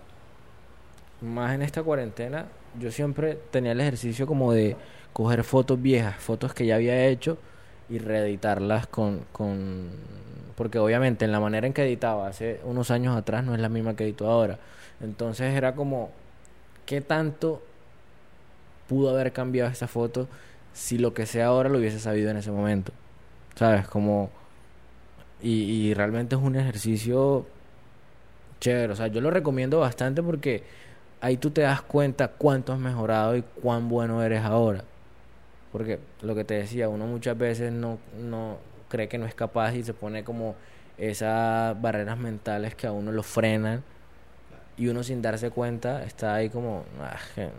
más 1.21 1.53
en 1.53 1.61
esta 1.61 1.83
cuarentena, 1.83 2.45
yo 2.79 2.91
siempre 2.91 3.37
tenía 3.51 3.71
el 3.71 3.81
ejercicio 3.81 4.27
como 4.27 4.51
de 4.53 4.75
coger 5.13 5.43
fotos 5.43 5.81
viejas, 5.81 6.15
fotos 6.17 6.53
que 6.53 6.65
ya 6.65 6.75
había 6.75 7.05
hecho 7.07 7.37
y 7.89 7.99
reeditarlas 7.99 8.87
con, 8.87 9.21
con... 9.31 9.89
Porque 10.55 10.79
obviamente 10.79 11.25
en 11.25 11.31
la 11.31 11.39
manera 11.39 11.67
en 11.67 11.73
que 11.73 11.83
editaba 11.83 12.27
hace 12.27 12.59
unos 12.63 12.91
años 12.91 13.15
atrás 13.15 13.43
no 13.43 13.53
es 13.53 13.61
la 13.61 13.69
misma 13.69 13.95
que 13.95 14.03
edito 14.03 14.29
ahora. 14.29 14.59
Entonces 15.01 15.53
era 15.53 15.75
como, 15.75 16.11
¿qué 16.85 17.01
tanto 17.01 17.61
pudo 18.87 19.09
haber 19.09 19.31
cambiado 19.31 19.69
esta 19.71 19.87
foto 19.87 20.27
si 20.73 20.97
lo 20.97 21.13
que 21.13 21.25
sea 21.25 21.47
ahora 21.47 21.69
lo 21.69 21.77
hubiese 21.77 21.99
sabido 21.99 22.29
en 22.29 22.37
ese 22.37 22.51
momento? 22.51 22.91
¿Sabes? 23.55 23.87
Como... 23.87 24.29
Y, 25.41 25.89
y 25.89 25.93
realmente 25.93 26.35
es 26.35 26.41
un 26.41 26.55
ejercicio 26.55 27.45
chévere. 28.59 28.93
O 28.93 28.95
sea, 28.95 29.07
yo 29.07 29.21
lo 29.21 29.31
recomiendo 29.31 29.79
bastante 29.79 30.23
porque 30.23 30.63
ahí 31.25 31.37
tú 31.37 31.49
te 31.49 31.61
das 31.61 31.81
cuenta 31.81 32.27
cuánto 32.29 32.71
has 32.73 32.79
mejorado 32.79 33.35
y 33.35 33.43
cuán 33.61 33.89
bueno 33.89 34.21
eres 34.23 34.43
ahora. 34.43 34.83
Porque 35.71 35.99
lo 36.21 36.35
que 36.35 36.43
te 36.43 36.53
decía, 36.53 36.87
uno 36.87 37.05
muchas 37.05 37.37
veces 37.37 37.71
no, 37.71 37.97
no 38.19 38.57
cree 38.89 39.07
que 39.07 39.17
no 39.17 39.25
es 39.25 39.33
capaz 39.35 39.73
y 39.75 39.83
se 39.83 39.93
pone 39.93 40.23
como 40.23 40.55
esas 40.97 41.79
barreras 41.81 42.17
mentales 42.17 42.75
que 42.75 42.87
a 42.87 42.91
uno 42.91 43.11
lo 43.11 43.23
frenan 43.23 43.83
y 44.77 44.87
uno 44.87 45.03
sin 45.03 45.21
darse 45.21 45.49
cuenta 45.49 46.03
está 46.03 46.35
ahí 46.35 46.49
como... 46.49 46.85
"Ah, 47.01 47.17
que- 47.33 47.49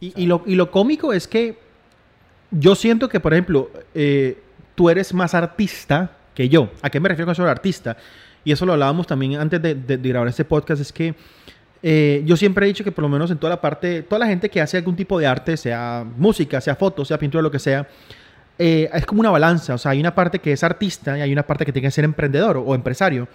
Y, 0.00 0.22
y 0.22 0.26
lo, 0.26 0.42
y 0.46 0.54
lo 0.54 0.70
cómico 0.70 1.12
es 1.12 1.26
que 1.26 1.56
yo 2.50 2.74
siento 2.74 3.08
que, 3.08 3.18
por 3.20 3.32
ejemplo, 3.32 3.70
eh, 3.94 4.38
tú 4.74 4.90
eres 4.90 5.12
más 5.14 5.34
artista 5.34 6.10
que 6.34 6.48
yo. 6.48 6.68
¿A 6.82 6.90
qué 6.90 7.00
me 7.00 7.08
refiero 7.08 7.26
con 7.26 7.32
eso 7.32 7.44
de 7.44 7.50
artista? 7.50 7.96
Y 8.44 8.52
eso 8.52 8.66
lo 8.66 8.74
hablábamos 8.74 9.06
también 9.06 9.36
antes 9.40 9.60
de, 9.62 9.74
de- 9.74 9.96
de 9.96 10.08
grabar 10.08 10.28
este 10.28 10.44
podcast, 10.44 10.80
es 10.82 10.92
que 10.92 11.14
eh, 11.86 12.22
yo 12.24 12.34
siempre 12.34 12.64
he 12.64 12.68
dicho 12.68 12.82
que 12.82 12.92
por 12.92 13.02
lo 13.02 13.10
menos 13.10 13.30
en 13.30 13.36
toda 13.36 13.50
la 13.50 13.60
parte, 13.60 14.02
toda 14.02 14.18
la 14.20 14.26
gente 14.26 14.48
que 14.48 14.58
hace 14.58 14.78
algún 14.78 14.96
tipo 14.96 15.18
de 15.18 15.26
arte, 15.26 15.54
sea 15.58 16.02
música, 16.16 16.58
sea 16.62 16.76
foto, 16.76 17.04
sea 17.04 17.18
pintura, 17.18 17.42
lo 17.42 17.50
que 17.50 17.58
sea, 17.58 17.86
eh, 18.58 18.88
es 18.90 19.04
como 19.04 19.20
una 19.20 19.28
balanza. 19.28 19.74
O 19.74 19.78
sea, 19.78 19.90
hay 19.90 20.00
una 20.00 20.14
parte 20.14 20.38
que 20.38 20.52
es 20.52 20.64
artista 20.64 21.18
y 21.18 21.20
hay 21.20 21.30
una 21.30 21.42
parte 21.42 21.66
que 21.66 21.74
tiene 21.74 21.88
que 21.88 21.90
ser 21.90 22.06
emprendedor 22.06 22.56
o, 22.56 22.74
empresario. 22.74 23.28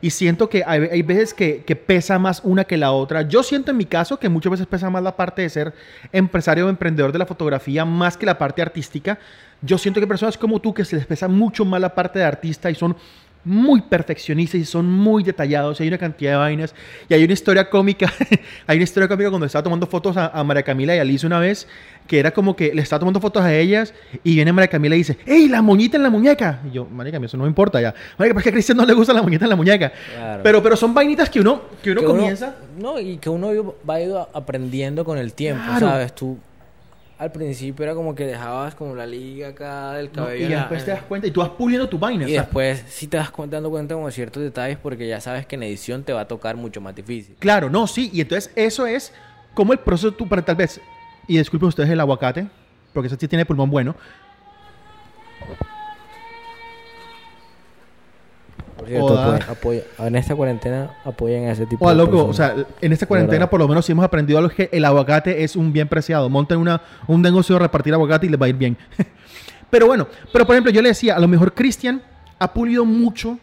Y 0.00 0.08
siento 0.08 0.48
que 0.48 0.64
hay, 0.66 1.02
veces 1.02 1.34
que, 1.34 1.62
que 1.62 1.76
pesa 1.76 2.18
más 2.18 2.40
una 2.42 2.64
que 2.64 2.78
la 2.78 2.92
otra. 2.92 3.20
Yo 3.20 3.42
siento 3.42 3.70
en 3.70 3.76
mi 3.76 3.84
caso 3.84 4.18
que 4.18 4.30
muchas 4.30 4.52
veces 4.52 4.66
pesa 4.66 4.88
más 4.88 5.02
la 5.02 5.14
parte 5.14 5.42
de 5.42 5.50
ser 5.50 5.74
empresario 6.10 6.64
o 6.64 6.68
emprendedor 6.70 7.12
de 7.12 7.18
la 7.18 7.26
fotografía 7.26 7.84
más 7.84 8.16
que 8.16 8.24
la 8.24 8.38
parte 8.38 8.62
artística. 8.62 9.18
Yo 9.60 9.76
siento 9.76 10.00
que 10.00 10.06
personas 10.06 10.38
como 10.38 10.58
tú 10.58 10.72
que 10.72 10.86
se 10.86 10.96
les 10.96 11.04
pesa 11.04 11.28
mucho 11.28 11.66
más 11.66 11.82
la 11.82 11.94
parte 11.94 12.18
de 12.18 12.24
artista 12.24 12.70
y 12.70 12.74
son 12.74 12.96
muy 13.44 13.80
perfeccionistas 13.80 14.60
y 14.60 14.64
son 14.64 14.86
muy 14.90 15.22
detallados. 15.22 15.80
y 15.80 15.84
Hay 15.84 15.88
una 15.88 15.98
cantidad 15.98 16.32
de 16.32 16.36
vainas. 16.36 16.74
Y 17.08 17.14
hay 17.14 17.24
una 17.24 17.32
historia 17.32 17.68
cómica. 17.70 18.12
hay 18.66 18.76
una 18.76 18.84
historia 18.84 19.08
cómica 19.08 19.30
cuando 19.30 19.46
estaba 19.46 19.62
tomando 19.62 19.86
fotos 19.86 20.16
a, 20.16 20.28
a 20.28 20.44
María 20.44 20.62
Camila 20.62 20.94
y 20.94 20.98
a 20.98 21.04
Liz 21.04 21.24
una 21.24 21.38
vez. 21.38 21.66
Que 22.06 22.18
era 22.18 22.32
como 22.32 22.56
que 22.56 22.74
le 22.74 22.82
estaba 22.82 22.98
tomando 23.00 23.20
fotos 23.20 23.42
a 23.42 23.54
ellas. 23.54 23.94
Y 24.24 24.34
viene 24.34 24.52
María 24.52 24.68
Camila 24.68 24.94
y 24.94 24.98
dice: 24.98 25.16
¡Ey, 25.26 25.48
la 25.48 25.62
moñita 25.62 25.96
en 25.96 26.02
la 26.02 26.10
muñeca! 26.10 26.60
Y 26.68 26.72
yo, 26.72 26.84
María 26.86 27.12
Camila, 27.12 27.26
eso 27.26 27.36
no 27.36 27.44
me 27.44 27.48
importa 27.48 27.80
ya. 27.80 27.94
María, 28.18 28.34
es 28.36 28.42
que 28.42 28.48
a 28.48 28.52
Cristian 28.52 28.76
no 28.76 28.84
le 28.84 28.92
gusta 28.94 29.12
la 29.12 29.22
moñita 29.22 29.44
en 29.44 29.50
la 29.50 29.56
muñeca. 29.56 29.92
Claro. 30.14 30.42
Pero, 30.42 30.62
pero 30.62 30.76
son 30.76 30.92
vainitas 30.92 31.30
que 31.30 31.40
uno, 31.40 31.62
que 31.82 31.92
uno 31.92 32.00
que 32.00 32.06
comienza. 32.06 32.56
no, 32.78 32.98
y 33.00 33.18
que 33.18 33.30
uno 33.30 33.74
va 33.88 34.00
ido 34.00 34.28
aprendiendo 34.34 35.04
con 35.04 35.18
el 35.18 35.32
tiempo, 35.34 35.62
Claro. 35.64 35.86
¿sabes? 35.88 36.14
Tú 36.14 36.36
al 37.20 37.30
principio 37.32 37.84
era 37.84 37.94
como 37.94 38.14
que 38.14 38.24
dejabas 38.26 38.74
como 38.74 38.94
la 38.94 39.04
liga 39.06 39.48
acá 39.48 39.92
del 39.92 40.06
¿no? 40.06 40.24
cabello. 40.24 40.46
Y 40.46 40.48
la- 40.48 40.56
después 40.60 40.84
te 40.86 40.90
das 40.90 41.02
cuenta 41.02 41.26
y 41.26 41.30
tú 41.30 41.40
vas 41.40 41.50
puliendo 41.50 41.86
tu 41.88 41.98
vaina. 41.98 42.26
y 42.26 42.32
después 42.32 42.82
sí 42.88 43.06
te 43.08 43.18
das 43.18 43.30
cuenta, 43.30 43.56
dando 43.56 43.68
cuenta 43.70 43.94
como 43.94 44.10
ciertos 44.10 44.42
detalles 44.42 44.78
porque 44.78 45.06
ya 45.06 45.20
sabes 45.20 45.44
que 45.44 45.56
en 45.56 45.62
edición 45.64 46.02
te 46.02 46.14
va 46.14 46.22
a 46.22 46.28
tocar 46.28 46.56
mucho 46.56 46.80
más 46.80 46.94
difícil. 46.94 47.36
Claro, 47.38 47.68
no, 47.68 47.86
sí. 47.86 48.08
Y 48.12 48.22
entonces 48.22 48.50
eso 48.56 48.86
es 48.86 49.12
como 49.52 49.72
el 49.74 49.78
proceso 49.80 50.12
tú 50.12 50.26
para 50.26 50.42
tal 50.42 50.56
vez. 50.56 50.80
Y 51.28 51.36
disculpen 51.36 51.68
ustedes 51.68 51.90
el 51.90 52.00
aguacate, 52.00 52.46
porque 52.94 53.08
ese 53.08 53.16
sí 53.20 53.28
tiene 53.28 53.44
pulmón 53.44 53.68
bueno. 53.70 53.94
Apoya- 58.98 59.46
apoya- 59.50 59.82
en 59.98 60.16
esta 60.16 60.34
cuarentena 60.34 60.90
apoyen 61.04 61.48
a 61.48 61.52
ese 61.52 61.66
tipo 61.66 61.84
O 61.84 61.88
de 61.90 61.94
loco, 61.94 62.22
o 62.22 62.26
personas. 62.28 62.54
sea, 62.56 62.64
en 62.80 62.92
esta 62.92 63.06
cuarentena 63.06 63.48
por 63.48 63.60
lo 63.60 63.68
menos 63.68 63.84
sí 63.86 63.92
hemos 63.92 64.04
aprendido 64.04 64.38
algo 64.38 64.50
que 64.50 64.68
el 64.72 64.84
aguacate 64.84 65.42
es 65.44 65.56
un 65.56 65.72
bien 65.72 65.88
preciado. 65.88 66.28
Monten 66.28 66.58
una, 66.58 66.80
un 67.06 67.22
negocio 67.22 67.54
de 67.56 67.60
repartir 67.60 67.92
aguacate 67.94 68.26
y 68.26 68.30
les 68.30 68.40
va 68.40 68.46
a 68.46 68.48
ir 68.48 68.56
bien. 68.56 68.76
pero 69.70 69.86
bueno, 69.86 70.06
pero 70.32 70.46
por 70.46 70.54
ejemplo, 70.54 70.72
yo 70.72 70.82
le 70.82 70.88
decía, 70.88 71.16
a 71.16 71.20
lo 71.20 71.28
mejor 71.28 71.54
Cristian 71.54 72.02
ha 72.38 72.52
pulido 72.52 72.84
mucho 72.84 73.38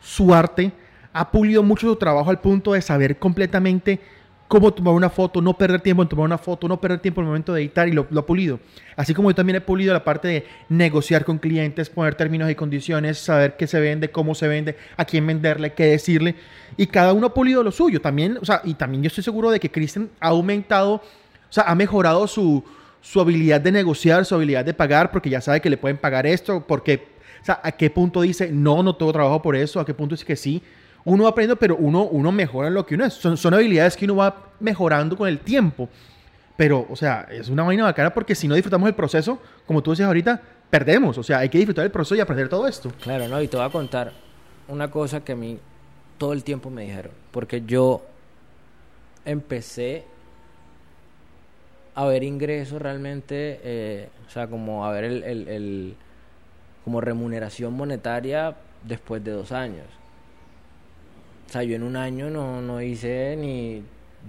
su 0.00 0.34
arte, 0.34 0.70
ha 1.12 1.30
pulido 1.30 1.62
mucho 1.62 1.88
su 1.88 1.96
trabajo 1.96 2.30
al 2.30 2.40
punto 2.40 2.72
de 2.74 2.82
saber 2.82 3.18
completamente 3.18 4.00
cómo 4.48 4.72
tomar 4.72 4.94
una 4.94 5.10
foto, 5.10 5.40
no 5.40 5.56
perder 5.56 5.80
tiempo 5.80 6.02
en 6.02 6.08
tomar 6.08 6.26
una 6.26 6.38
foto, 6.38 6.68
no 6.68 6.80
perder 6.80 7.00
tiempo 7.00 7.20
en 7.20 7.24
el 7.24 7.28
momento 7.28 7.52
de 7.52 7.62
editar 7.62 7.88
y 7.88 7.92
lo, 7.92 8.06
lo 8.10 8.20
ha 8.20 8.26
pulido. 8.26 8.60
Así 8.96 9.14
como 9.14 9.30
yo 9.30 9.34
también 9.34 9.56
he 9.56 9.60
pulido 9.60 9.92
la 9.92 10.04
parte 10.04 10.28
de 10.28 10.46
negociar 10.68 11.24
con 11.24 11.38
clientes, 11.38 11.90
poner 11.90 12.14
términos 12.14 12.50
y 12.50 12.54
condiciones, 12.54 13.18
saber 13.18 13.56
qué 13.56 13.66
se 13.66 13.80
vende, 13.80 14.10
cómo 14.10 14.34
se 14.34 14.48
vende, 14.48 14.76
a 14.96 15.04
quién 15.04 15.26
venderle, 15.26 15.72
qué 15.72 15.86
decirle. 15.86 16.36
Y 16.76 16.86
cada 16.86 17.12
uno 17.12 17.28
ha 17.28 17.34
pulido 17.34 17.62
lo 17.62 17.72
suyo. 17.72 18.00
También, 18.00 18.38
o 18.40 18.44
sea, 18.44 18.60
y 18.64 18.74
también 18.74 19.02
yo 19.02 19.08
estoy 19.08 19.24
seguro 19.24 19.50
de 19.50 19.60
que 19.60 19.70
Christian 19.70 20.10
ha 20.20 20.28
aumentado, 20.28 20.94
o 20.94 21.02
sea, 21.50 21.64
ha 21.64 21.74
mejorado 21.74 22.26
su, 22.26 22.62
su 23.00 23.20
habilidad 23.20 23.60
de 23.60 23.72
negociar, 23.72 24.24
su 24.24 24.34
habilidad 24.34 24.64
de 24.64 24.74
pagar, 24.74 25.10
porque 25.10 25.30
ya 25.30 25.40
sabe 25.40 25.60
que 25.60 25.70
le 25.70 25.76
pueden 25.76 25.98
pagar 25.98 26.26
esto, 26.26 26.64
porque, 26.66 27.08
o 27.42 27.44
sea, 27.44 27.60
a 27.62 27.72
qué 27.72 27.90
punto 27.90 28.20
dice, 28.20 28.50
no, 28.52 28.82
no 28.82 28.96
tengo 28.96 29.12
trabajo 29.12 29.42
por 29.42 29.56
eso, 29.56 29.80
a 29.80 29.86
qué 29.86 29.94
punto 29.94 30.14
dice 30.14 30.24
que 30.24 30.36
sí. 30.36 30.62
Uno 31.06 31.24
va 31.24 31.30
aprendiendo, 31.30 31.56
pero 31.58 31.76
uno, 31.76 32.04
uno 32.04 32.32
mejora 32.32 32.68
en 32.68 32.74
lo 32.74 32.86
que 32.86 32.94
uno 32.94 33.04
es. 33.04 33.14
Son, 33.14 33.36
son 33.36 33.52
habilidades 33.54 33.96
que 33.96 34.04
uno 34.06 34.16
va 34.16 34.34
mejorando 34.60 35.16
con 35.16 35.28
el 35.28 35.38
tiempo. 35.40 35.88
Pero, 36.56 36.86
o 36.88 36.96
sea, 36.96 37.26
es 37.30 37.48
una 37.48 37.62
vaina 37.64 37.84
bacana 37.84 38.14
porque 38.14 38.34
si 38.34 38.46
no 38.48 38.54
disfrutamos 38.54 38.88
el 38.88 38.94
proceso, 38.94 39.38
como 39.66 39.82
tú 39.82 39.90
decías 39.90 40.06
ahorita, 40.06 40.40
perdemos. 40.70 41.18
O 41.18 41.22
sea, 41.22 41.38
hay 41.38 41.48
que 41.48 41.58
disfrutar 41.58 41.84
el 41.84 41.90
proceso 41.90 42.14
y 42.14 42.20
aprender 42.20 42.48
todo 42.48 42.66
esto. 42.66 42.90
Claro, 43.02 43.28
no, 43.28 43.42
y 43.42 43.48
te 43.48 43.56
voy 43.56 43.66
a 43.66 43.70
contar 43.70 44.12
una 44.68 44.90
cosa 44.90 45.22
que 45.24 45.32
a 45.32 45.36
mí 45.36 45.58
todo 46.16 46.32
el 46.32 46.42
tiempo 46.44 46.70
me 46.70 46.82
dijeron. 46.84 47.12
Porque 47.32 47.62
yo 47.66 48.02
empecé 49.24 50.04
a 51.96 52.04
ver 52.06 52.22
ingresos 52.24 52.80
realmente, 52.80 53.60
eh, 53.62 54.08
o 54.26 54.30
sea, 54.30 54.46
como 54.46 54.84
a 54.86 54.92
ver 54.92 55.04
el, 55.04 55.22
el- 55.24 55.48
el- 55.48 55.94
como 56.84 57.00
remuneración 57.00 57.72
monetaria 57.74 58.56
después 58.82 59.22
de 59.24 59.30
dos 59.32 59.52
años. 59.52 59.86
O 61.54 61.56
sea, 61.56 61.62
yo 61.62 61.76
en 61.76 61.84
un 61.84 61.94
año 61.94 62.30
no, 62.30 62.60
no 62.60 62.82
hice 62.82 63.36
ni 63.36 63.80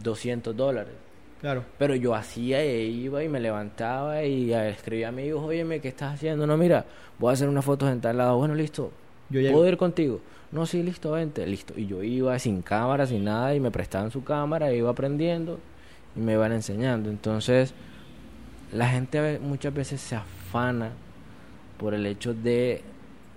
200 0.04 0.56
dólares. 0.56 0.94
Claro. 1.42 1.64
Pero 1.80 1.96
yo 1.96 2.14
hacía 2.14 2.62
e 2.62 2.84
iba 2.84 3.24
y 3.24 3.30
me 3.30 3.40
levantaba 3.40 4.24
y 4.24 4.54
escribía 4.54 5.08
a 5.08 5.12
mi 5.12 5.24
hijo, 5.24 5.40
óyeme, 5.40 5.80
¿qué 5.80 5.88
estás 5.88 6.14
haciendo? 6.14 6.46
No, 6.46 6.56
mira, 6.56 6.86
voy 7.18 7.32
a 7.32 7.34
hacer 7.34 7.50
una 7.50 7.64
foto 7.64 7.90
en 7.90 8.00
tal 8.00 8.18
lado. 8.18 8.38
Bueno, 8.38 8.54
listo. 8.54 8.92
Yo 9.32 9.42
llego. 9.42 9.56
¿Puedo 9.56 9.68
ir 9.68 9.76
contigo? 9.76 10.22
No, 10.52 10.68
sí, 10.68 10.84
listo, 10.84 11.14
vente. 11.14 11.48
Listo. 11.48 11.74
Y 11.76 11.88
yo 11.88 12.04
iba 12.04 12.38
sin 12.38 12.62
cámara, 12.62 13.08
sin 13.08 13.24
nada, 13.24 13.56
y 13.56 13.60
me 13.60 13.72
prestaban 13.72 14.12
su 14.12 14.24
cámara, 14.24 14.72
iba 14.72 14.92
aprendiendo 14.92 15.58
y 16.16 16.20
me 16.20 16.34
iban 16.34 16.52
enseñando. 16.52 17.10
Entonces, 17.10 17.74
la 18.72 18.88
gente 18.88 19.40
muchas 19.40 19.74
veces 19.74 20.00
se 20.00 20.16
afana 20.16 20.92
por 21.80 21.96
el 21.96 22.06
hecho 22.06 22.36
de, 22.36 22.84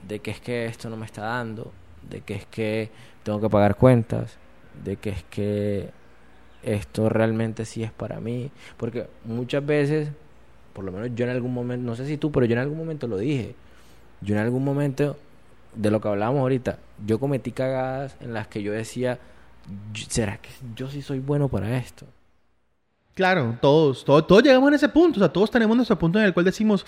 de 0.06 0.18
que 0.18 0.30
es 0.30 0.40
que 0.42 0.66
esto 0.66 0.90
no 0.90 0.98
me 0.98 1.06
está 1.06 1.22
dando, 1.22 1.72
de 2.10 2.20
que 2.20 2.34
es 2.34 2.44
que 2.44 2.90
tengo 3.28 3.42
que 3.42 3.50
pagar 3.50 3.76
cuentas, 3.76 4.38
de 4.82 4.96
que 4.96 5.10
es 5.10 5.22
que 5.24 5.90
esto 6.62 7.10
realmente 7.10 7.66
sí 7.66 7.82
es 7.82 7.92
para 7.92 8.20
mí. 8.20 8.50
Porque 8.78 9.06
muchas 9.24 9.64
veces, 9.66 10.08
por 10.72 10.82
lo 10.82 10.92
menos 10.92 11.10
yo 11.14 11.26
en 11.26 11.32
algún 11.32 11.52
momento, 11.52 11.84
no 11.84 11.94
sé 11.94 12.06
si 12.06 12.16
tú, 12.16 12.32
pero 12.32 12.46
yo 12.46 12.54
en 12.54 12.60
algún 12.60 12.78
momento 12.78 13.06
lo 13.06 13.18
dije. 13.18 13.54
yo 14.22 14.34
en 14.34 14.40
algún 14.40 14.64
momento, 14.64 15.18
de 15.74 15.90
lo 15.90 16.00
que 16.00 16.08
hablábamos 16.08 16.40
ahorita, 16.40 16.78
yo 17.06 17.20
cometí 17.20 17.52
cagadas 17.52 18.16
en 18.20 18.32
las 18.32 18.46
que 18.48 18.62
yo 18.62 18.72
decía, 18.72 19.18
¿será 20.08 20.38
que 20.38 20.48
yo 20.74 20.88
sí 20.88 21.02
soy 21.02 21.18
bueno 21.18 21.50
para 21.50 21.76
esto? 21.76 22.06
Claro, 23.14 23.58
todos, 23.60 24.06
todos, 24.06 24.26
todos 24.26 24.42
llegamos 24.42 24.72
a 24.72 24.76
ese 24.76 24.88
punto, 24.88 25.18
o 25.18 25.22
sea, 25.22 25.30
todos 25.30 25.50
tenemos 25.50 25.76
nuestro 25.76 25.98
punto 25.98 26.18
en 26.18 26.24
el 26.24 26.32
cual 26.32 26.46
decimos, 26.46 26.86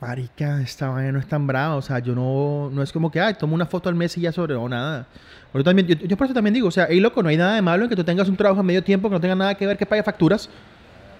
marica, 0.00 0.60
esta 0.60 0.90
vaina 0.90 1.12
no 1.12 1.18
es 1.18 1.26
tan 1.26 1.46
brava, 1.46 1.76
o 1.76 1.82
sea, 1.82 1.98
yo 1.98 2.14
no, 2.14 2.70
no 2.70 2.82
es 2.82 2.92
como 2.92 3.10
que, 3.10 3.20
ay, 3.20 3.34
tomo 3.34 3.54
una 3.54 3.66
foto 3.66 3.88
al 3.88 3.94
mes 3.94 4.16
y 4.18 4.22
ya 4.22 4.32
sobre 4.32 4.54
o 4.54 4.68
nada. 4.68 5.06
Yo, 5.54 5.64
también, 5.64 5.86
yo, 5.88 6.16
por 6.16 6.26
eso 6.26 6.34
también 6.34 6.52
digo, 6.52 6.68
o 6.68 6.70
sea, 6.70 6.86
hey, 6.88 7.00
loco, 7.00 7.22
no 7.22 7.28
hay 7.28 7.36
nada 7.36 7.54
de 7.54 7.62
malo 7.62 7.84
en 7.84 7.90
que 7.90 7.96
tú 7.96 8.04
tengas 8.04 8.28
un 8.28 8.36
trabajo 8.36 8.60
a 8.60 8.62
medio 8.62 8.84
tiempo 8.84 9.08
que 9.08 9.14
no 9.14 9.20
tenga 9.20 9.34
nada 9.34 9.54
que 9.54 9.66
ver 9.66 9.78
que 9.78 9.86
pague 9.86 10.02
facturas, 10.02 10.50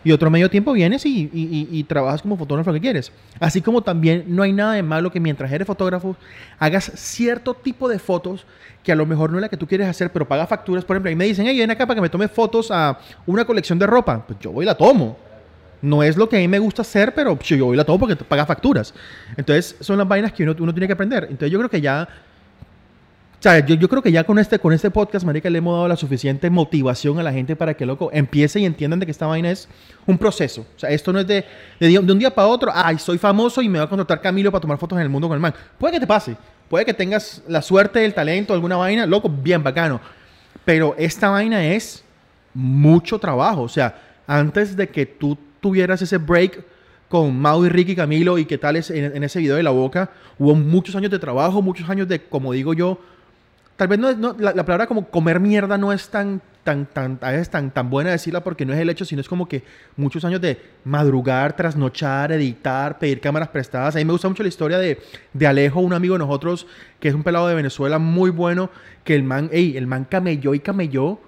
y 0.06 0.12
otro 0.12 0.30
medio 0.30 0.48
tiempo 0.48 0.72
vienes 0.72 1.02
y, 1.04 1.84
trabajas 1.88 2.22
como 2.22 2.36
fotógrafo 2.36 2.72
que 2.72 2.80
quieres. 2.80 3.10
Así 3.40 3.60
como 3.60 3.82
también 3.82 4.24
no 4.28 4.44
hay 4.44 4.52
nada 4.52 4.74
de 4.74 4.82
malo 4.84 5.10
que 5.10 5.18
mientras 5.18 5.50
eres 5.50 5.66
fotógrafo 5.66 6.14
hagas 6.60 6.92
cierto 6.94 7.54
tipo 7.54 7.88
de 7.88 7.98
fotos 7.98 8.46
que 8.84 8.92
a 8.92 8.94
lo 8.94 9.04
mejor 9.04 9.30
no 9.32 9.38
es 9.38 9.42
la 9.42 9.48
que 9.48 9.56
tú 9.56 9.66
quieres 9.66 9.88
hacer, 9.88 10.12
pero 10.12 10.28
paga 10.28 10.46
facturas. 10.46 10.84
Por 10.84 10.94
ejemplo, 10.94 11.10
y 11.10 11.16
me 11.16 11.24
dicen, 11.24 11.44
hey, 11.48 11.58
ven 11.58 11.72
acá 11.72 11.86
para 11.86 11.96
que 11.96 12.02
me 12.02 12.08
tome 12.08 12.28
fotos 12.28 12.70
a 12.70 13.00
una 13.26 13.44
colección 13.44 13.80
de 13.80 13.86
ropa. 13.88 14.24
Pues 14.24 14.38
yo 14.38 14.52
voy 14.52 14.64
y 14.64 14.66
la 14.66 14.76
tomo. 14.76 15.25
No 15.82 16.02
es 16.02 16.16
lo 16.16 16.28
que 16.28 16.36
a 16.36 16.38
mí 16.40 16.48
me 16.48 16.58
gusta 16.58 16.82
hacer, 16.82 17.14
pero 17.14 17.38
yo 17.38 17.66
voy 17.66 17.76
la 17.76 17.84
tomo 17.84 17.98
porque 17.98 18.16
paga 18.16 18.46
facturas. 18.46 18.94
Entonces, 19.36 19.76
son 19.80 19.98
las 19.98 20.08
vainas 20.08 20.32
que 20.32 20.42
uno, 20.42 20.54
uno 20.58 20.72
tiene 20.72 20.86
que 20.86 20.94
aprender. 20.94 21.24
Entonces, 21.24 21.50
yo 21.50 21.58
creo 21.58 21.70
que 21.70 21.80
ya 21.80 22.08
o 23.38 23.42
sea, 23.42 23.64
yo, 23.64 23.74
yo, 23.74 23.86
creo 23.88 24.02
que 24.02 24.10
ya 24.10 24.24
con 24.24 24.38
este, 24.38 24.58
con 24.58 24.72
este 24.72 24.90
podcast, 24.90 25.26
marica, 25.26 25.50
le 25.50 25.58
hemos 25.58 25.74
dado 25.74 25.88
la 25.88 25.96
suficiente 25.96 26.48
motivación 26.48 27.18
a 27.18 27.22
la 27.22 27.32
gente 27.32 27.54
para 27.54 27.74
que, 27.74 27.84
loco, 27.84 28.08
empiece 28.12 28.58
y 28.60 28.64
entiendan 28.64 28.98
de 28.98 29.04
que 29.04 29.12
esta 29.12 29.26
vaina 29.26 29.50
es 29.50 29.68
un 30.06 30.16
proceso. 30.16 30.66
O 30.74 30.78
sea, 30.78 30.88
esto 30.88 31.12
no 31.12 31.20
es 31.20 31.26
de, 31.26 31.44
de, 31.78 31.98
un 31.98 32.18
día 32.18 32.34
para 32.34 32.48
otro, 32.48 32.72
ay, 32.74 32.98
soy 32.98 33.18
famoso 33.18 33.60
y 33.60 33.68
me 33.68 33.78
va 33.78 33.84
a 33.84 33.88
contratar 33.88 34.22
Camilo 34.22 34.50
para 34.50 34.62
tomar 34.62 34.78
fotos 34.78 34.96
en 34.96 35.02
el 35.02 35.10
mundo 35.10 35.28
con 35.28 35.34
el 35.34 35.40
man. 35.40 35.54
Puede 35.78 35.94
que 35.94 36.00
te 36.00 36.06
pase, 36.06 36.34
puede 36.70 36.86
que 36.86 36.94
tengas 36.94 37.42
la 37.46 37.60
suerte, 37.60 38.02
el 38.06 38.14
talento, 38.14 38.54
alguna 38.54 38.76
vaina, 38.76 39.04
loco, 39.04 39.28
bien 39.28 39.62
bacano. 39.62 40.00
Pero 40.64 40.94
esta 40.96 41.28
vaina 41.28 41.62
es 41.62 42.02
mucho 42.54 43.18
trabajo. 43.18 43.62
O 43.62 43.68
sea, 43.68 43.96
antes 44.26 44.76
de 44.76 44.88
que 44.88 45.04
tú 45.04 45.36
tuvieras 45.66 46.00
ese 46.00 46.18
break 46.18 46.62
con 47.08 47.36
Mau 47.36 47.64
y 47.64 47.68
Ricky 47.68 47.96
Camilo 47.96 48.38
y 48.38 48.44
qué 48.44 48.56
tal 48.56 48.76
es 48.76 48.88
en, 48.88 49.24
ese 49.24 49.40
video 49.40 49.56
de 49.56 49.64
la 49.64 49.72
boca, 49.72 50.10
hubo 50.38 50.54
muchos 50.54 50.94
años 50.94 51.10
de 51.10 51.18
trabajo, 51.18 51.60
muchos 51.60 51.90
años 51.90 52.06
de, 52.06 52.22
como 52.22 52.52
digo 52.52 52.72
yo, 52.72 53.00
tal 53.74 53.88
vez 53.88 53.98
no, 53.98 54.36
la, 54.38 54.54
palabra 54.64 54.86
como 54.86 55.08
comer 55.08 55.40
mierda 55.40 55.76
no 55.76 55.92
es 55.92 56.08
tan, 56.08 56.40
tan, 56.62 56.86
tan, 56.86 57.18
tan, 57.18 57.70
tan 57.72 57.90
buena 57.90 58.12
decirla 58.12 58.44
porque 58.44 58.64
no 58.64 58.74
es 58.74 58.78
el 58.78 58.88
hecho, 58.90 59.04
sino 59.04 59.20
es 59.20 59.28
como 59.28 59.48
que 59.48 59.64
muchos 59.96 60.24
años 60.24 60.40
de 60.40 60.56
madrugar, 60.84 61.56
trasnochar, 61.56 62.30
editar, 62.30 63.00
pedir 63.00 63.20
cámaras 63.20 63.48
prestadas. 63.48 63.96
A 63.96 63.98
mí 63.98 64.04
me 64.04 64.12
gusta 64.12 64.28
mucho 64.28 64.44
la 64.44 64.48
historia 64.48 64.78
de, 64.78 65.00
de 65.32 65.46
Alejo, 65.48 65.80
un 65.80 65.94
amigo 65.94 66.14
de 66.14 66.20
nosotros, 66.20 66.68
que 67.00 67.08
es 67.08 67.14
un 67.14 67.24
pelado 67.24 67.48
de 67.48 67.56
Venezuela 67.56 67.98
muy 67.98 68.30
bueno, 68.30 68.70
que 69.02 69.16
el 69.16 69.24
man, 69.24 69.50
el 69.50 69.88
man 69.88 70.06
camelló 70.08 70.54
y 70.54 70.60
camelló 70.60 71.18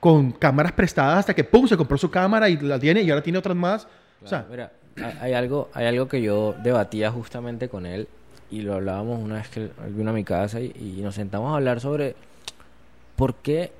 con 0.00 0.32
cámaras 0.32 0.72
prestadas 0.72 1.20
hasta 1.20 1.34
que, 1.34 1.44
pum, 1.44 1.66
se 1.66 1.76
compró 1.76 1.96
su 1.98 2.10
cámara 2.10 2.48
y 2.48 2.56
la 2.58 2.78
tiene 2.78 3.02
y 3.02 3.10
ahora 3.10 3.22
tiene 3.22 3.38
otras 3.38 3.56
más. 3.56 3.86
o 4.22 4.26
sea, 4.26 4.46
mira, 4.50 4.72
hay 5.20 5.32
algo, 5.32 5.70
hay 5.74 5.86
algo 5.86 6.08
que 6.08 6.22
yo 6.22 6.54
debatía 6.62 7.10
justamente 7.10 7.68
con 7.68 7.86
él 7.86 8.08
y 8.50 8.62
lo 8.62 8.74
hablábamos 8.74 9.20
una 9.20 9.36
vez 9.36 9.48
que 9.48 9.60
él 9.60 9.72
vino 9.90 10.10
a 10.10 10.12
mi 10.12 10.24
casa 10.24 10.60
y, 10.60 11.00
nos 11.02 11.14
sentamos 11.14 11.52
a 11.52 11.56
hablar 11.56 11.80
sobre 11.80 12.14
por 13.16 13.34
qué 13.34 13.72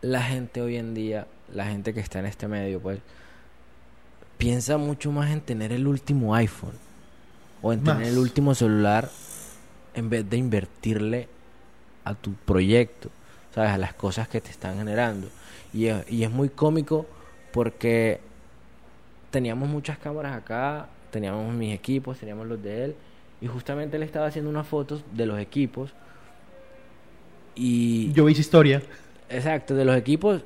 la 0.00 0.22
gente 0.22 0.60
hoy 0.60 0.76
en 0.76 0.94
día, 0.94 1.26
la 1.52 1.66
gente 1.66 1.94
que 1.94 2.00
está 2.00 2.18
en 2.18 2.26
este 2.26 2.48
medio, 2.48 2.80
pues, 2.80 2.98
piensa 4.38 4.76
mucho 4.76 5.12
más 5.12 5.30
en 5.30 5.40
tener 5.40 5.72
el 5.72 5.86
último 5.86 6.34
iPhone 6.34 6.74
o 7.60 7.72
en 7.72 7.84
tener 7.84 8.08
el 8.08 8.18
último 8.18 8.54
celular 8.54 9.08
en 9.94 10.10
vez 10.10 10.28
de 10.28 10.36
invertirle 10.36 11.28
a 12.04 12.14
tu 12.14 12.32
proyecto, 12.34 13.10
¿sabes? 13.54 13.70
A 13.70 13.78
las 13.78 13.94
cosas 13.94 14.28
que 14.28 14.40
te 14.40 14.50
están 14.50 14.78
generando. 14.78 15.28
Y 15.72 15.86
es, 15.86 16.10
y 16.10 16.24
es 16.24 16.30
muy 16.30 16.48
cómico 16.48 17.06
porque 17.52 18.20
teníamos 19.30 19.68
muchas 19.68 19.98
cámaras 19.98 20.36
acá, 20.36 20.88
teníamos 21.10 21.52
mis 21.54 21.74
equipos, 21.74 22.18
teníamos 22.18 22.46
los 22.46 22.62
de 22.62 22.84
él 22.84 22.96
y 23.42 23.48
justamente 23.48 23.96
él 23.96 24.04
estaba 24.04 24.26
haciendo 24.26 24.48
unas 24.48 24.68
fotos 24.68 25.02
de 25.12 25.26
los 25.26 25.38
equipos. 25.40 25.92
Y. 27.56 28.12
Yo 28.12 28.24
vi 28.24 28.32
historia. 28.32 28.82
Exacto, 29.28 29.74
de 29.74 29.84
los 29.84 29.96
equipos. 29.96 30.42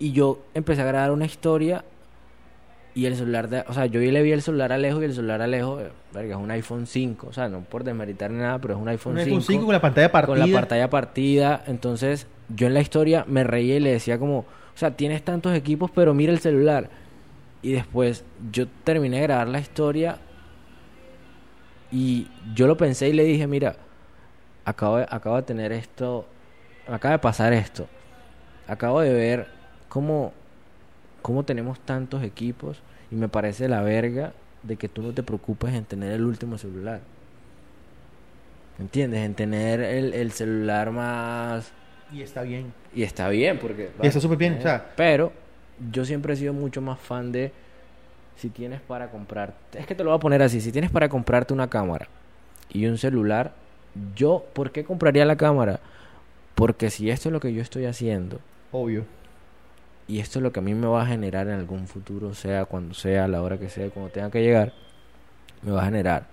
Y 0.00 0.10
yo 0.10 0.42
empecé 0.52 0.82
a 0.82 0.84
grabar 0.84 1.12
una 1.12 1.26
historia. 1.26 1.84
Y 2.92 3.06
el 3.06 3.14
celular 3.14 3.48
de. 3.48 3.64
O 3.68 3.72
sea, 3.72 3.86
yo 3.86 4.00
le 4.00 4.20
vi 4.22 4.32
el 4.32 4.42
celular 4.42 4.72
a 4.72 4.78
lejos 4.78 5.00
y 5.00 5.04
el 5.04 5.14
celular 5.14 5.40
a 5.40 5.46
lejos. 5.46 5.80
Eh, 5.80 5.90
verga, 6.12 6.34
es 6.34 6.42
un 6.42 6.50
iPhone 6.50 6.88
5. 6.88 7.28
O 7.28 7.32
sea, 7.32 7.48
no 7.48 7.60
por 7.60 7.84
desmeritar 7.84 8.32
ni 8.32 8.38
nada, 8.38 8.58
pero 8.58 8.74
es 8.74 8.80
un 8.80 8.88
iPhone 8.88 9.14
5. 9.14 9.22
Un 9.22 9.28
iPhone 9.28 9.42
5 9.42 9.64
con 9.66 9.72
la 9.72 9.80
pantalla 9.80 10.10
partida. 10.10 10.36
Con 10.36 10.50
la 10.50 10.58
pantalla 10.60 10.90
partida. 10.90 11.64
Entonces, 11.68 12.26
yo 12.54 12.66
en 12.66 12.74
la 12.74 12.80
historia 12.80 13.24
me 13.26 13.44
reía 13.44 13.76
y 13.76 13.80
le 13.80 13.92
decía 13.92 14.18
como. 14.18 14.38
O 14.38 14.78
sea, 14.80 14.96
tienes 14.96 15.22
tantos 15.22 15.54
equipos, 15.54 15.90
pero 15.90 16.14
mira 16.14 16.32
el 16.32 16.38
celular. 16.38 16.88
Y 17.62 17.72
después 17.72 18.24
yo 18.50 18.66
terminé 18.84 19.18
de 19.18 19.22
grabar 19.24 19.48
la 19.48 19.60
historia 19.60 20.18
y 21.92 22.28
yo 22.54 22.66
lo 22.66 22.76
pensé 22.76 23.08
y 23.08 23.12
le 23.12 23.24
dije, 23.24 23.46
mira, 23.46 23.76
acabo 24.64 24.98
de, 24.98 25.06
acabo 25.10 25.36
de 25.36 25.42
tener 25.42 25.72
esto, 25.72 26.26
acaba 26.88 27.12
de 27.12 27.18
pasar 27.18 27.52
esto. 27.52 27.88
Acabo 28.66 29.00
de 29.00 29.12
ver 29.12 29.48
cómo, 29.88 30.32
cómo 31.22 31.44
tenemos 31.44 31.80
tantos 31.80 32.22
equipos 32.22 32.80
y 33.10 33.16
me 33.16 33.28
parece 33.28 33.68
la 33.68 33.82
verga 33.82 34.32
de 34.62 34.76
que 34.76 34.88
tú 34.88 35.02
no 35.02 35.12
te 35.12 35.22
preocupes 35.22 35.74
en 35.74 35.84
tener 35.84 36.12
el 36.12 36.24
último 36.24 36.56
celular. 36.56 37.00
¿Entiendes? 38.78 39.20
En 39.20 39.34
tener 39.34 39.80
el, 39.80 40.14
el 40.14 40.32
celular 40.32 40.90
más... 40.90 41.72
Y 42.12 42.22
está 42.22 42.42
bien. 42.42 42.72
Y 42.94 43.02
está 43.02 43.28
bien, 43.28 43.58
porque... 43.58 43.90
Y 44.02 44.06
está 44.06 44.20
súper 44.20 44.38
bien, 44.38 44.58
o 44.58 44.62
sea... 44.62 44.92
Pero 44.96 45.32
yo 45.92 46.04
siempre 46.04 46.34
he 46.34 46.36
sido 46.36 46.52
mucho 46.52 46.80
más 46.80 46.98
fan 46.98 47.32
de 47.32 47.52
si 48.36 48.48
tienes 48.48 48.80
para 48.80 49.10
comprar, 49.10 49.54
es 49.74 49.86
que 49.86 49.94
te 49.94 50.02
lo 50.02 50.10
voy 50.10 50.16
a 50.16 50.20
poner 50.20 50.42
así, 50.42 50.60
si 50.60 50.72
tienes 50.72 50.90
para 50.90 51.08
comprarte 51.10 51.52
una 51.52 51.68
cámara 51.68 52.08
y 52.70 52.86
un 52.86 52.96
celular, 52.96 53.52
yo, 54.14 54.46
¿por 54.54 54.72
qué 54.72 54.82
compraría 54.82 55.26
la 55.26 55.36
cámara? 55.36 55.80
Porque 56.54 56.88
si 56.88 57.10
esto 57.10 57.28
es 57.28 57.32
lo 57.34 57.40
que 57.40 57.52
yo 57.52 57.60
estoy 57.60 57.84
haciendo, 57.84 58.40
obvio, 58.72 59.04
y 60.08 60.20
esto 60.20 60.38
es 60.38 60.42
lo 60.42 60.52
que 60.52 60.60
a 60.60 60.62
mí 60.62 60.74
me 60.74 60.86
va 60.86 61.02
a 61.02 61.06
generar 61.06 61.48
en 61.48 61.54
algún 61.54 61.86
futuro, 61.86 62.34
sea 62.34 62.64
cuando 62.64 62.94
sea, 62.94 63.24
a 63.24 63.28
la 63.28 63.42
hora 63.42 63.58
que 63.58 63.68
sea, 63.68 63.90
cuando 63.90 64.10
tenga 64.10 64.30
que 64.30 64.42
llegar, 64.42 64.72
me 65.62 65.72
va 65.72 65.82
a 65.82 65.84
generar 65.84 66.26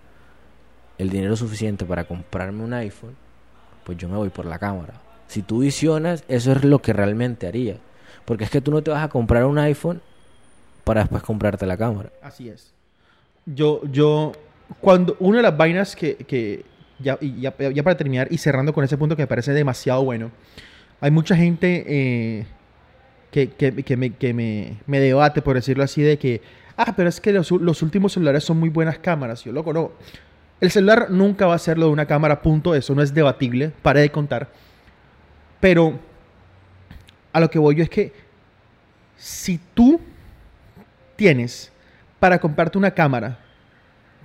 el 0.97 1.09
dinero 1.09 1.35
suficiente 1.35 1.85
para 1.85 2.05
comprarme 2.05 2.63
un 2.63 2.73
iPhone, 2.73 3.15
pues 3.83 3.97
yo 3.97 4.07
me 4.07 4.15
voy 4.15 4.29
por 4.29 4.45
la 4.45 4.57
cámara. 4.57 4.93
Si 5.27 5.41
tú 5.41 5.59
visionas, 5.59 6.23
eso 6.27 6.51
es 6.51 6.63
lo 6.63 6.81
que 6.81 6.93
realmente 6.93 7.47
haría. 7.47 7.77
Porque 8.25 8.43
es 8.43 8.49
que 8.49 8.61
tú 8.61 8.71
no 8.71 8.81
te 8.81 8.91
vas 8.91 9.03
a 9.03 9.09
comprar 9.09 9.45
un 9.45 9.57
iPhone 9.57 10.01
para 10.83 11.01
después 11.01 11.23
comprarte 11.23 11.65
la 11.65 11.77
cámara. 11.77 12.11
Así 12.21 12.49
es. 12.49 12.73
Yo, 13.45 13.81
yo, 13.91 14.31
cuando 14.81 15.15
una 15.19 15.37
de 15.37 15.43
las 15.43 15.57
vainas 15.57 15.95
que, 15.95 16.15
que 16.15 16.65
ya, 16.99 17.17
ya, 17.19 17.83
para 17.83 17.97
terminar 17.97 18.27
y 18.31 18.37
cerrando 18.37 18.73
con 18.73 18.83
ese 18.83 18.97
punto 18.97 19.15
que 19.15 19.23
me 19.23 19.27
parece 19.27 19.53
demasiado 19.53 20.03
bueno, 20.03 20.31
hay 20.99 21.11
mucha 21.11 21.35
gente 21.35 21.85
eh, 21.87 22.45
que, 23.31 23.49
que, 23.49 23.83
que, 23.83 23.97
me, 23.97 24.11
que 24.11 24.33
me, 24.33 24.77
me, 24.85 24.99
debate, 24.99 25.41
por 25.41 25.55
decirlo 25.55 25.83
así, 25.83 26.01
de 26.01 26.17
que, 26.17 26.41
ah, 26.75 26.93
pero 26.95 27.09
es 27.09 27.21
que 27.21 27.31
los, 27.31 27.51
últimos 27.51 28.13
celulares 28.13 28.43
son 28.43 28.57
muy 28.57 28.69
buenas 28.69 28.97
cámaras. 28.97 29.43
Yo, 29.43 29.51
loco, 29.51 29.73
no. 29.73 29.91
El 30.59 30.71
celular 30.71 31.11
nunca 31.11 31.45
va 31.45 31.53
a 31.53 31.59
ser 31.59 31.77
lo 31.77 31.85
de 31.85 31.91
una 31.91 32.07
cámara, 32.07 32.41
punto. 32.41 32.73
Eso 32.73 32.95
no 32.95 33.03
es 33.03 33.13
debatible, 33.13 33.71
pare 33.81 34.01
de 34.01 34.09
contar. 34.09 34.49
Pero 35.59 35.99
a 37.33 37.39
lo 37.39 37.49
que 37.49 37.59
voy 37.59 37.75
yo 37.75 37.83
es 37.83 37.89
que 37.89 38.13
si 39.17 39.59
tú 39.73 39.99
tienes 41.15 41.71
para 42.19 42.39
comprarte 42.39 42.77
una 42.77 42.91
cámara 42.91 43.39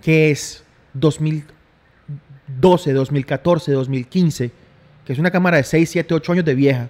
que 0.03 0.31
es 0.31 0.63
2012, 0.95 2.93
2014, 2.93 3.73
2015, 3.73 4.51
que 5.05 5.13
es 5.13 5.19
una 5.19 5.31
cámara 5.31 5.57
de 5.57 5.65
6, 5.65 5.91
7, 5.91 6.15
8 6.15 6.33
años 6.33 6.45
de 6.45 6.55
vieja, 6.55 6.89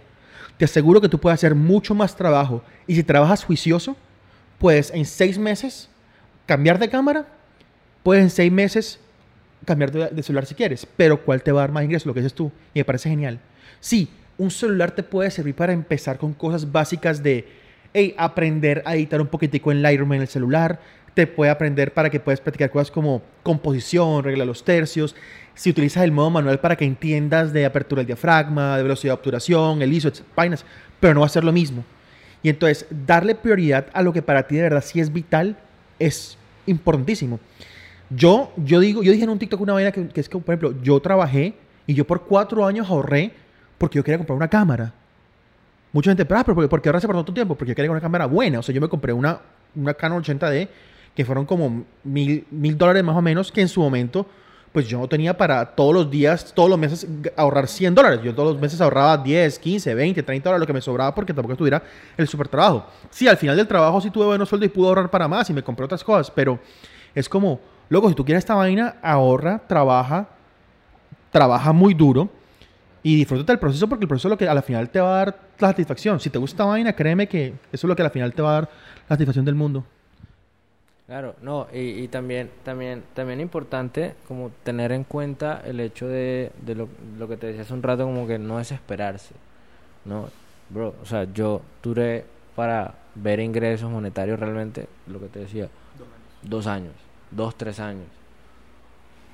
te 0.56 0.64
aseguro 0.64 1.00
que 1.00 1.08
tú 1.08 1.18
puedes 1.18 1.38
hacer 1.38 1.54
mucho 1.54 1.94
más 1.94 2.16
trabajo. 2.16 2.62
Y 2.86 2.94
si 2.94 3.02
trabajas 3.02 3.44
juicioso, 3.44 3.96
puedes 4.58 4.90
en 4.90 5.04
6 5.04 5.38
meses 5.38 5.88
cambiar 6.46 6.78
de 6.78 6.88
cámara, 6.88 7.26
puedes 8.02 8.22
en 8.22 8.30
6 8.30 8.52
meses 8.52 8.98
cambiar 9.64 9.92
de, 9.92 10.22
celular 10.22 10.46
si 10.46 10.54
quieres, 10.54 10.86
pero 10.96 11.22
¿cuál 11.22 11.42
te 11.42 11.52
va 11.52 11.60
a 11.60 11.64
dar 11.64 11.72
más 11.72 11.84
ingresos? 11.84 12.06
Lo 12.06 12.14
que 12.14 12.20
dices 12.20 12.34
tú. 12.34 12.50
Y 12.74 12.80
me 12.80 12.84
parece 12.84 13.08
genial. 13.08 13.38
Sí, 13.80 14.10
un 14.38 14.50
celular 14.50 14.92
te 14.92 15.02
puede 15.02 15.30
servir 15.30 15.54
para 15.54 15.72
empezar 15.72 16.18
con 16.18 16.32
cosas 16.32 16.70
básicas 16.70 17.22
de 17.22 17.46
hey, 17.92 18.14
aprender 18.16 18.82
a 18.86 18.94
editar 18.94 19.20
un 19.20 19.26
poquitico 19.26 19.70
en 19.70 19.82
Lightroom 19.82 20.14
en 20.14 20.22
el 20.22 20.28
celular, 20.28 20.80
te 21.14 21.26
puede 21.26 21.50
aprender 21.50 21.92
para 21.92 22.08
que 22.08 22.20
puedas 22.20 22.40
practicar 22.40 22.70
cosas 22.70 22.90
como 22.90 23.22
composición, 23.42 24.24
regla 24.24 24.44
los 24.44 24.64
tercios, 24.64 25.14
si 25.54 25.70
utilizas 25.70 26.04
el 26.04 26.12
modo 26.12 26.30
manual 26.30 26.58
para 26.60 26.76
que 26.76 26.86
entiendas 26.86 27.52
de 27.52 27.66
apertura 27.66 28.00
del 28.00 28.06
diafragma, 28.06 28.76
de 28.76 28.82
velocidad 28.82 29.12
de 29.12 29.18
obturación, 29.18 29.82
el 29.82 29.92
ISO, 29.92 30.10
vainas, 30.34 30.64
pero 31.00 31.14
no 31.14 31.20
va 31.20 31.26
a 31.26 31.30
ser 31.30 31.44
lo 31.44 31.52
mismo. 31.52 31.84
Y 32.42 32.48
entonces, 32.48 32.86
darle 32.90 33.34
prioridad 33.34 33.86
a 33.92 34.02
lo 34.02 34.12
que 34.12 34.22
para 34.22 34.46
ti 34.46 34.56
de 34.56 34.62
verdad 34.62 34.82
sí 34.84 35.00
es 35.00 35.12
vital 35.12 35.56
es 35.98 36.36
importantísimo. 36.66 37.38
Yo, 38.10 38.52
yo 38.56 38.80
digo, 38.80 39.02
yo 39.02 39.12
dije 39.12 39.24
en 39.24 39.30
un 39.30 39.38
TikTok 39.38 39.60
una 39.60 39.74
vaina 39.74 39.92
que, 39.92 40.08
que 40.08 40.20
es 40.20 40.28
que, 40.28 40.38
por 40.38 40.54
ejemplo, 40.54 40.74
yo 40.82 40.98
trabajé 41.00 41.54
y 41.86 41.94
yo 41.94 42.06
por 42.06 42.22
cuatro 42.22 42.66
años 42.66 42.88
ahorré 42.88 43.32
porque 43.82 43.98
yo 43.98 44.04
quería 44.04 44.16
comprar 44.18 44.36
una 44.36 44.46
cámara. 44.46 44.92
Mucha 45.92 46.08
gente, 46.12 46.22
ah, 46.22 46.44
pero 46.44 46.54
¿por 46.54 46.62
qué- 46.62 46.68
¿por 46.68 46.80
qué 46.80 46.88
ahorraste 46.88 47.08
por 47.08 47.16
tanto 47.16 47.34
tiempo? 47.34 47.56
Porque 47.56 47.70
yo 47.70 47.74
quería 47.74 47.90
una 47.90 48.00
cámara 48.00 48.26
buena. 48.26 48.60
O 48.60 48.62
sea, 48.62 48.72
yo 48.72 48.80
me 48.80 48.88
compré 48.88 49.12
una, 49.12 49.40
una 49.74 49.92
Canon 49.92 50.22
80D 50.22 50.68
que 51.16 51.24
fueron 51.24 51.44
como 51.44 51.82
mil, 52.04 52.46
mil 52.52 52.78
dólares 52.78 53.02
más 53.02 53.16
o 53.16 53.20
menos, 53.20 53.50
que 53.50 53.60
en 53.60 53.66
su 53.66 53.80
momento, 53.80 54.24
pues 54.70 54.86
yo 54.86 55.00
no 55.00 55.08
tenía 55.08 55.36
para 55.36 55.66
todos 55.74 55.92
los 55.94 56.08
días, 56.08 56.52
todos 56.54 56.70
los 56.70 56.78
meses 56.78 57.08
ahorrar 57.36 57.66
100 57.66 57.92
dólares. 57.92 58.20
Yo 58.22 58.32
todos 58.32 58.52
los 58.52 58.62
meses 58.62 58.80
ahorraba 58.80 59.16
10, 59.18 59.58
15, 59.58 59.92
20, 59.96 60.22
30 60.22 60.48
dólares, 60.48 60.60
lo 60.60 60.66
que 60.68 60.74
me 60.74 60.80
sobraba 60.80 61.12
porque 61.12 61.34
tampoco 61.34 61.54
estuviera 61.54 61.82
el 62.16 62.28
super 62.28 62.46
trabajo. 62.46 62.86
Sí, 63.10 63.26
al 63.26 63.36
final 63.36 63.56
del 63.56 63.66
trabajo 63.66 64.00
sí 64.00 64.10
tuve 64.10 64.26
buenos 64.26 64.48
sueldos 64.48 64.66
y 64.68 64.70
pude 64.70 64.86
ahorrar 64.86 65.10
para 65.10 65.26
más 65.26 65.50
y 65.50 65.52
me 65.54 65.64
compré 65.64 65.86
otras 65.86 66.04
cosas, 66.04 66.30
pero 66.30 66.60
es 67.16 67.28
como, 67.28 67.58
loco, 67.88 68.08
si 68.08 68.14
tú 68.14 68.24
quieres 68.24 68.42
esta 68.42 68.54
vaina, 68.54 68.94
ahorra, 69.02 69.58
trabaja, 69.66 70.28
trabaja 71.32 71.72
muy 71.72 71.94
duro 71.94 72.30
y 73.02 73.16
disfrútate 73.16 73.52
del 73.52 73.58
proceso 73.58 73.88
porque 73.88 74.04
el 74.04 74.08
proceso 74.08 74.28
es 74.28 74.30
lo 74.30 74.38
que 74.38 74.48
a 74.48 74.54
la 74.54 74.62
final 74.62 74.88
te 74.90 75.00
va 75.00 75.14
a 75.14 75.24
dar 75.24 75.38
la 75.58 75.68
satisfacción. 75.68 76.20
Si 76.20 76.30
te 76.30 76.38
gusta 76.38 76.64
vaina, 76.64 76.92
créeme 76.92 77.26
que 77.26 77.48
eso 77.48 77.54
es 77.72 77.84
lo 77.84 77.96
que 77.96 78.02
a 78.02 78.04
la 78.04 78.10
final 78.10 78.32
te 78.32 78.42
va 78.42 78.50
a 78.50 78.52
dar 78.52 78.70
la 79.08 79.16
satisfacción 79.16 79.44
del 79.44 79.54
mundo. 79.54 79.84
Claro, 81.06 81.34
no, 81.42 81.66
y, 81.72 81.78
y 81.78 82.08
también, 82.08 82.48
también, 82.64 83.02
también 83.12 83.40
importante 83.40 84.14
como 84.26 84.50
tener 84.62 84.92
en 84.92 85.04
cuenta 85.04 85.60
el 85.64 85.80
hecho 85.80 86.06
de, 86.06 86.52
de 86.64 86.74
lo, 86.74 86.88
lo 87.18 87.28
que 87.28 87.36
te 87.36 87.48
decía 87.48 87.62
hace 87.62 87.74
un 87.74 87.82
rato, 87.82 88.04
como 88.04 88.26
que 88.26 88.38
no 88.38 88.58
desesperarse, 88.58 89.34
¿no? 90.04 90.28
Bro, 90.70 90.94
o 91.02 91.04
sea, 91.04 91.24
yo 91.24 91.60
duré 91.82 92.24
para 92.56 92.94
ver 93.14 93.40
ingresos 93.40 93.90
monetarios 93.90 94.38
realmente, 94.40 94.88
lo 95.06 95.20
que 95.20 95.26
te 95.26 95.40
decía, 95.40 95.68
dos 96.40 96.66
años, 96.66 96.94
dos, 97.30 97.56
tres 97.56 97.78
años. 97.80 98.06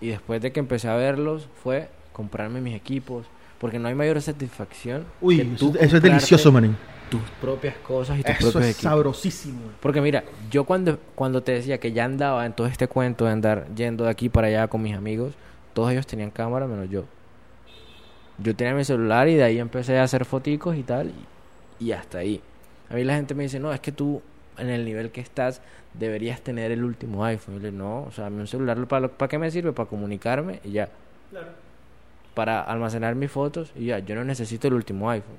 Y 0.01 0.09
después 0.09 0.41
de 0.41 0.51
que 0.51 0.61
empecé 0.61 0.89
a 0.89 0.97
verlos 0.97 1.49
fue 1.63 1.91
comprarme 2.13 2.61
mis 2.61 2.75
equipos, 2.75 3.27
porque 3.61 3.79
no 3.79 3.89
hay 3.89 3.95
mayor 3.95 4.21
satisfacción 4.23 5.05
Uy, 5.21 5.37
que 5.37 5.43
eso, 5.55 5.71
tú 5.73 5.77
eso 5.79 5.97
es 5.97 6.03
delicioso, 6.03 6.53
manín. 6.53 6.77
tus 7.11 7.23
propias 7.41 7.77
cosas 7.79 8.19
y 8.19 8.23
tus 8.23 8.31
Eso 8.37 8.51
propios 8.53 8.65
es 8.71 8.77
equipos. 8.77 8.91
sabrosísimo. 8.93 9.61
Porque 9.81 10.01
mira, 10.01 10.25
yo 10.51 10.65
cuando, 10.65 10.99
cuando 11.15 11.43
te 11.43 11.53
decía 11.53 11.79
que 11.79 11.93
ya 11.93 12.05
andaba 12.05 12.45
en 12.47 12.53
todo 12.53 12.67
este 12.67 12.87
cuento 12.89 13.25
de 13.25 13.33
andar 13.33 13.67
yendo 13.75 14.05
de 14.05 14.11
aquí 14.11 14.29
para 14.29 14.49
allá 14.49 14.69
con 14.69 14.83
mis 14.83 14.95
amigos, 14.97 15.35
todos 15.75 15.91
ellos 15.93 16.07
tenían 16.07 16.31
cámara 16.31 16.67
menos 16.67 16.89
yo. 16.91 17.05
Yo 18.39 18.55
tenía 18.55 18.75
mi 18.75 18.85
celular 18.85 19.29
y 19.29 19.35
de 19.35 19.43
ahí 19.43 19.59
empecé 19.59 19.99
a 19.99 20.05
hacer 20.05 20.25
foticos 20.25 20.77
y 20.77 20.83
tal, 20.85 21.13
y, 21.81 21.85
y 21.87 21.93
hasta 21.93 22.19
ahí. 22.19 22.41
A 22.91 22.95
mí 22.95 23.05
la 23.05 23.17
gente 23.17 23.35
me 23.35 23.43
dice, 23.43 23.59
no, 23.59 23.73
es 23.73 23.81
que 23.81 23.91
tú 23.93 24.23
en 24.57 24.69
el 24.71 24.85
nivel 24.85 25.11
que 25.11 25.21
estás 25.21 25.61
deberías 25.95 26.41
tener 26.41 26.71
el 26.71 26.85
último 26.85 27.25
iPhone. 27.25 27.55
Y 27.55 27.59
yo 27.59 27.63
le 27.63 27.71
digo, 27.73 27.83
no, 27.85 28.03
o 28.05 28.13
sea, 28.13 28.27
a 28.27 28.31
mí 28.31 28.39
un 28.41 28.47
celular, 28.47 28.77
¿para, 28.87 29.01
lo- 29.01 29.11
¿para 29.13 29.29
qué 29.29 29.39
me 29.39 29.51
sirve? 29.51 29.73
Para 29.73 29.89
comunicarme 29.89 30.61
y 30.65 30.71
ya. 30.73 30.89
Para 32.39 32.63
almacenar 32.63 33.17
mis 33.17 33.33
fotos 33.33 33.73
y 33.75 33.87
ya, 33.87 33.99
yo 33.99 34.15
no 34.15 34.23
necesito 34.23 34.69
el 34.69 34.75
último 34.75 35.11
iPhone. 35.11 35.39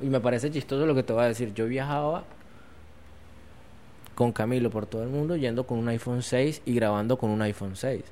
Y 0.00 0.06
me 0.06 0.20
parece 0.20 0.52
chistoso 0.52 0.86
lo 0.86 0.94
que 0.94 1.02
te 1.02 1.12
voy 1.12 1.24
a 1.24 1.26
decir. 1.26 1.52
Yo 1.52 1.66
viajaba 1.66 2.22
con 4.14 4.30
Camilo 4.30 4.70
por 4.70 4.86
todo 4.86 5.02
el 5.02 5.08
mundo 5.08 5.34
yendo 5.34 5.66
con 5.66 5.78
un 5.80 5.88
iPhone 5.88 6.22
6 6.22 6.62
y 6.64 6.74
grabando 6.76 7.16
con 7.16 7.30
un 7.30 7.42
iPhone 7.42 7.74
6. 7.74 8.04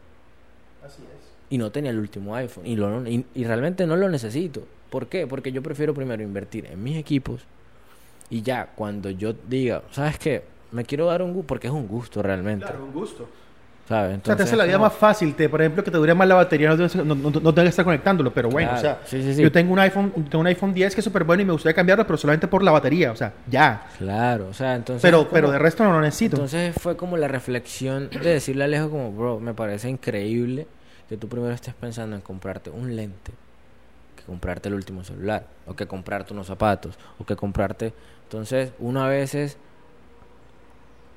Así 0.85 1.03
es. 1.03 1.35
Y 1.51 1.57
no 1.57 1.71
tenía 1.71 1.93
el 1.93 2.01
último 2.01 2.35
iPhone. 2.35 2.67
Y, 2.67 2.75
lo, 2.75 3.07
y, 3.07 3.27
y 3.33 3.45
realmente 3.45 3.87
no 3.87 3.95
lo 3.95 4.09
necesito. 4.09 4.67
¿Por 4.91 5.07
qué? 5.07 5.29
Porque 5.29 5.53
yo 5.53 5.63
prefiero 5.63 5.95
primero 5.95 6.21
invertir 6.21 6.67
en 6.67 6.83
mis 6.83 6.97
equipos. 6.97 7.43
Y 8.29 8.43
ya, 8.43 8.73
cuando 8.75 9.09
yo 9.09 9.35
diga, 9.49 9.85
¿sabes 9.93 10.19
qué? 10.19 10.43
Me 10.73 10.85
quiero 10.85 11.07
dar 11.07 11.23
un 11.23 11.33
gusto, 11.33 11.47
porque 11.47 11.69
es 11.69 11.73
un 11.73 11.87
gusto 11.87 12.25
realmente. 12.25 12.67
Claro, 12.67 12.87
un 12.87 12.93
gusto. 12.93 13.29
¿Sabes? 13.89 14.09
O 14.09 14.09
sea, 14.09 14.09
te 14.09 14.15
Entonces, 14.33 14.47
hace 14.47 14.57
la 14.57 14.65
vida 14.65 14.75
como- 14.77 14.87
más 14.87 14.95
fácil. 14.95 15.35
Te, 15.35 15.49
por 15.49 15.61
ejemplo, 15.61 15.85
que 15.85 15.91
te 15.91 15.99
dure 15.99 16.15
más 16.15 16.27
la 16.27 16.37
batería, 16.37 16.71
no, 16.75 16.77
no, 17.05 17.15
no, 17.15 17.31
no 17.31 17.31
tengas 17.31 17.65
que 17.65 17.69
estar 17.69 17.85
conectándolo. 17.85 18.33
Pero 18.33 18.49
bueno, 18.49 18.71
Claro, 18.71 18.79
o 18.79 18.83
sea, 18.83 19.01
sí, 19.05 19.23
sí, 19.23 19.35
sí. 19.35 19.43
yo 19.43 19.53
tengo 19.53 19.73
un 19.75 19.79
iPhone, 19.79 20.11
tengo 20.31 20.39
un 20.41 20.47
iPhone 20.47 20.73
10 20.73 20.95
que 20.95 21.01
es 21.01 21.05
súper 21.05 21.25
bueno 21.25 21.43
y 21.43 21.45
me 21.45 21.53
gustaría 21.53 21.75
cambiarlo, 21.75 22.07
pero 22.07 22.17
solamente 22.17 22.49
por 22.49 22.63
la 22.63 22.71
batería. 22.71 23.13
O 23.13 23.17
sea, 23.17 23.33
ya. 23.47 23.87
Claro, 23.99 24.49
o 24.49 24.55
sea, 24.55 24.75
entonces. 24.75 25.03
Pero, 25.03 25.29
pero 25.31 25.51
de 25.51 25.59
resto 25.59 25.85
no 25.85 25.93
lo 25.93 26.01
necesito. 26.01 26.37
Entonces 26.37 26.75
fue 26.81 26.97
como 26.97 27.17
la 27.19 27.29
reflexión 27.29 28.09
de 28.09 28.21
decirle 28.31 28.65
a 28.65 28.67
Alejo 28.67 28.89
como, 28.91 29.13
bro, 29.13 29.39
me 29.41 29.53
parece 29.53 29.91
increíble 29.91 30.67
que 31.09 31.19
tú 31.19 31.29
primero 31.29 31.53
estés 31.53 31.75
pensando 31.75 32.17
en 32.17 32.23
comprarte 32.23 32.71
un 32.71 32.97
lente, 32.97 33.33
que 34.17 34.23
comprarte 34.23 34.71
el 34.71 34.75
último 34.77 35.05
celular, 35.05 35.45
o 35.67 35.75
que 35.77 35.87
comprarte 35.87 36.33
unos 36.33 36.47
zapatos, 36.47 36.99
o 37.19 37.27
que 37.27 37.37
comprarte... 37.37 37.93
Entonces, 38.23 38.73
uno 38.79 39.05
a 39.05 39.09
veces, 39.09 39.59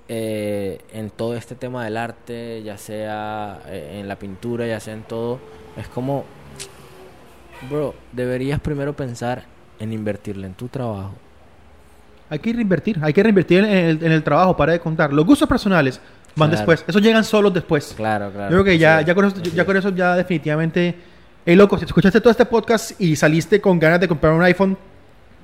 eh, 0.09 0.79
en 0.93 1.09
todo 1.09 1.35
este 1.35 1.55
tema 1.55 1.83
del 1.85 1.97
arte, 1.97 2.61
ya 2.63 2.77
sea 2.77 3.59
eh, 3.67 3.97
en 3.99 4.07
la 4.07 4.17
pintura, 4.17 4.65
ya 4.67 4.79
sea 4.79 4.93
en 4.93 5.03
todo, 5.03 5.39
es 5.77 5.87
como, 5.87 6.23
bro, 7.69 7.93
deberías 8.11 8.59
primero 8.59 8.93
pensar 8.95 9.43
en 9.79 9.93
invertirle 9.93 10.47
en 10.47 10.53
tu 10.53 10.67
trabajo. 10.67 11.13
Hay 12.29 12.39
que 12.39 12.51
reinvertir, 12.51 12.99
hay 13.01 13.13
que 13.13 13.23
reinvertir 13.23 13.59
en 13.63 13.65
el, 13.71 14.03
en 14.03 14.11
el 14.11 14.23
trabajo, 14.23 14.55
para 14.57 14.73
de 14.73 14.79
contar. 14.79 15.13
Los 15.13 15.25
gustos 15.25 15.47
personales 15.47 15.99
van 16.35 16.49
Claro. 16.49 16.57
después, 16.57 16.83
esos 16.87 17.01
llegan 17.01 17.23
solos 17.23 17.53
después. 17.53 17.93
Claro, 17.95 18.29
claro. 18.31 18.49
Yo 18.51 18.55
creo 18.57 18.63
que 18.65 18.77
ya, 18.77 18.97
Así 18.97 19.05
ya, 19.05 19.11
es, 19.11 19.15
con 19.15 19.25
eso, 19.25 19.35
así 19.41 19.51
ya 19.51 19.65
con 19.65 19.77
eso 19.77 19.89
ya 19.89 20.15
definitivamente... 20.15 20.95
Hey, 21.45 21.55
loco, 21.55 21.77
si 21.77 21.85
escuchaste 21.85 22.19
todo 22.19 22.31
este 22.31 22.45
podcast 22.45 22.99
y 22.99 23.15
saliste 23.15 23.61
con 23.61 23.79
ganas 23.79 24.01
de 24.01 24.07
comprar 24.09 24.33
un 24.33 24.43
iPhone, 24.43 24.77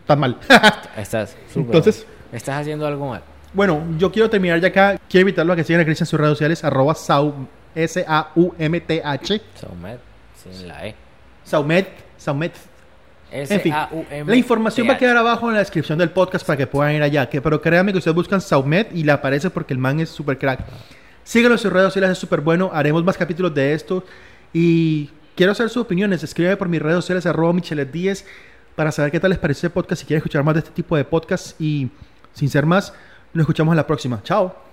estás 0.01 0.17
mal. 0.17 0.37
Estás 0.97 1.37
súper 1.47 1.65
Entonces- 1.77 2.05
mal. 2.05 2.13
Estás 2.33 2.59
haciendo 2.61 2.85
algo 2.85 3.07
mal. 3.07 3.21
Bueno, 3.53 3.83
yo 3.97 4.11
quiero 4.11 4.29
terminar 4.29 4.59
ya 4.59 4.67
acá. 4.69 4.99
Quiero 5.09 5.21
invitarlos 5.21 5.53
a 5.53 5.57
que 5.57 5.63
sigan 5.63 5.81
a 5.81 5.85
Chris 5.85 6.01
en 6.01 6.07
sus 6.07 6.19
redes 6.19 6.31
sociales, 6.33 6.63
arroba 6.63 6.93
Saum- 6.95 7.47
S-A-U-M-T-H, 7.75 9.41
Saumet, 9.55 9.99
sin 10.43 10.67
la 10.67 10.87
E. 10.87 10.95
Saumet, 11.43 11.87
Saumet. 12.17 12.53
En 13.31 13.61
fin, 13.61 13.73
la 14.27 14.35
información 14.35 14.87
va 14.87 14.93
a 14.93 14.97
quedar 14.97 15.17
abajo 15.17 15.47
en 15.47 15.53
la 15.53 15.59
descripción 15.59 15.97
del 15.97 16.11
podcast 16.11 16.45
para 16.45 16.55
que 16.57 16.67
puedan 16.67 16.93
ir 16.93 17.01
allá. 17.01 17.27
Que, 17.27 17.41
pero 17.41 17.59
créanme 17.59 17.91
que 17.91 17.97
ustedes 17.97 18.13
buscan 18.13 18.39
Saumet 18.41 18.95
y 18.95 19.03
le 19.03 19.11
aparece 19.11 19.49
porque 19.49 19.73
el 19.73 19.79
man 19.79 19.99
es 19.99 20.09
súper 20.09 20.37
crack. 20.37 20.59
Síganos 21.23 21.59
en 21.59 21.63
sus 21.63 21.73
redes 21.73 21.87
sociales, 21.87 22.11
es 22.11 22.17
súper 22.19 22.41
bueno. 22.41 22.69
Haremos 22.71 23.03
más 23.03 23.17
capítulos 23.17 23.53
de 23.55 23.73
esto. 23.73 24.03
Y 24.53 25.09
quiero 25.35 25.55
saber 25.55 25.71
sus 25.71 25.81
opiniones. 25.81 26.21
Escríbeme 26.23 26.57
por 26.57 26.67
mis 26.69 26.79
redes 26.81 26.97
sociales, 26.97 27.25
arroba 27.25 27.53
Michelet 27.53 27.91
10, 27.91 28.23
para 28.75 28.91
saber 28.91 29.09
qué 29.11 29.19
tal 29.19 29.31
les 29.31 29.39
pareció 29.39 29.65
este 29.67 29.73
podcast. 29.73 30.01
Si 30.01 30.05
quieren 30.05 30.19
escuchar 30.19 30.43
más 30.43 30.53
de 30.53 30.59
este 30.59 30.71
tipo 30.71 30.95
de 30.95 31.03
podcast. 31.03 31.59
Y 31.59 31.89
sin 32.33 32.49
ser 32.49 32.67
más, 32.67 32.93
nos 33.33 33.43
escuchamos 33.43 33.73
en 33.73 33.77
la 33.77 33.87
próxima. 33.87 34.21
Chao. 34.23 34.72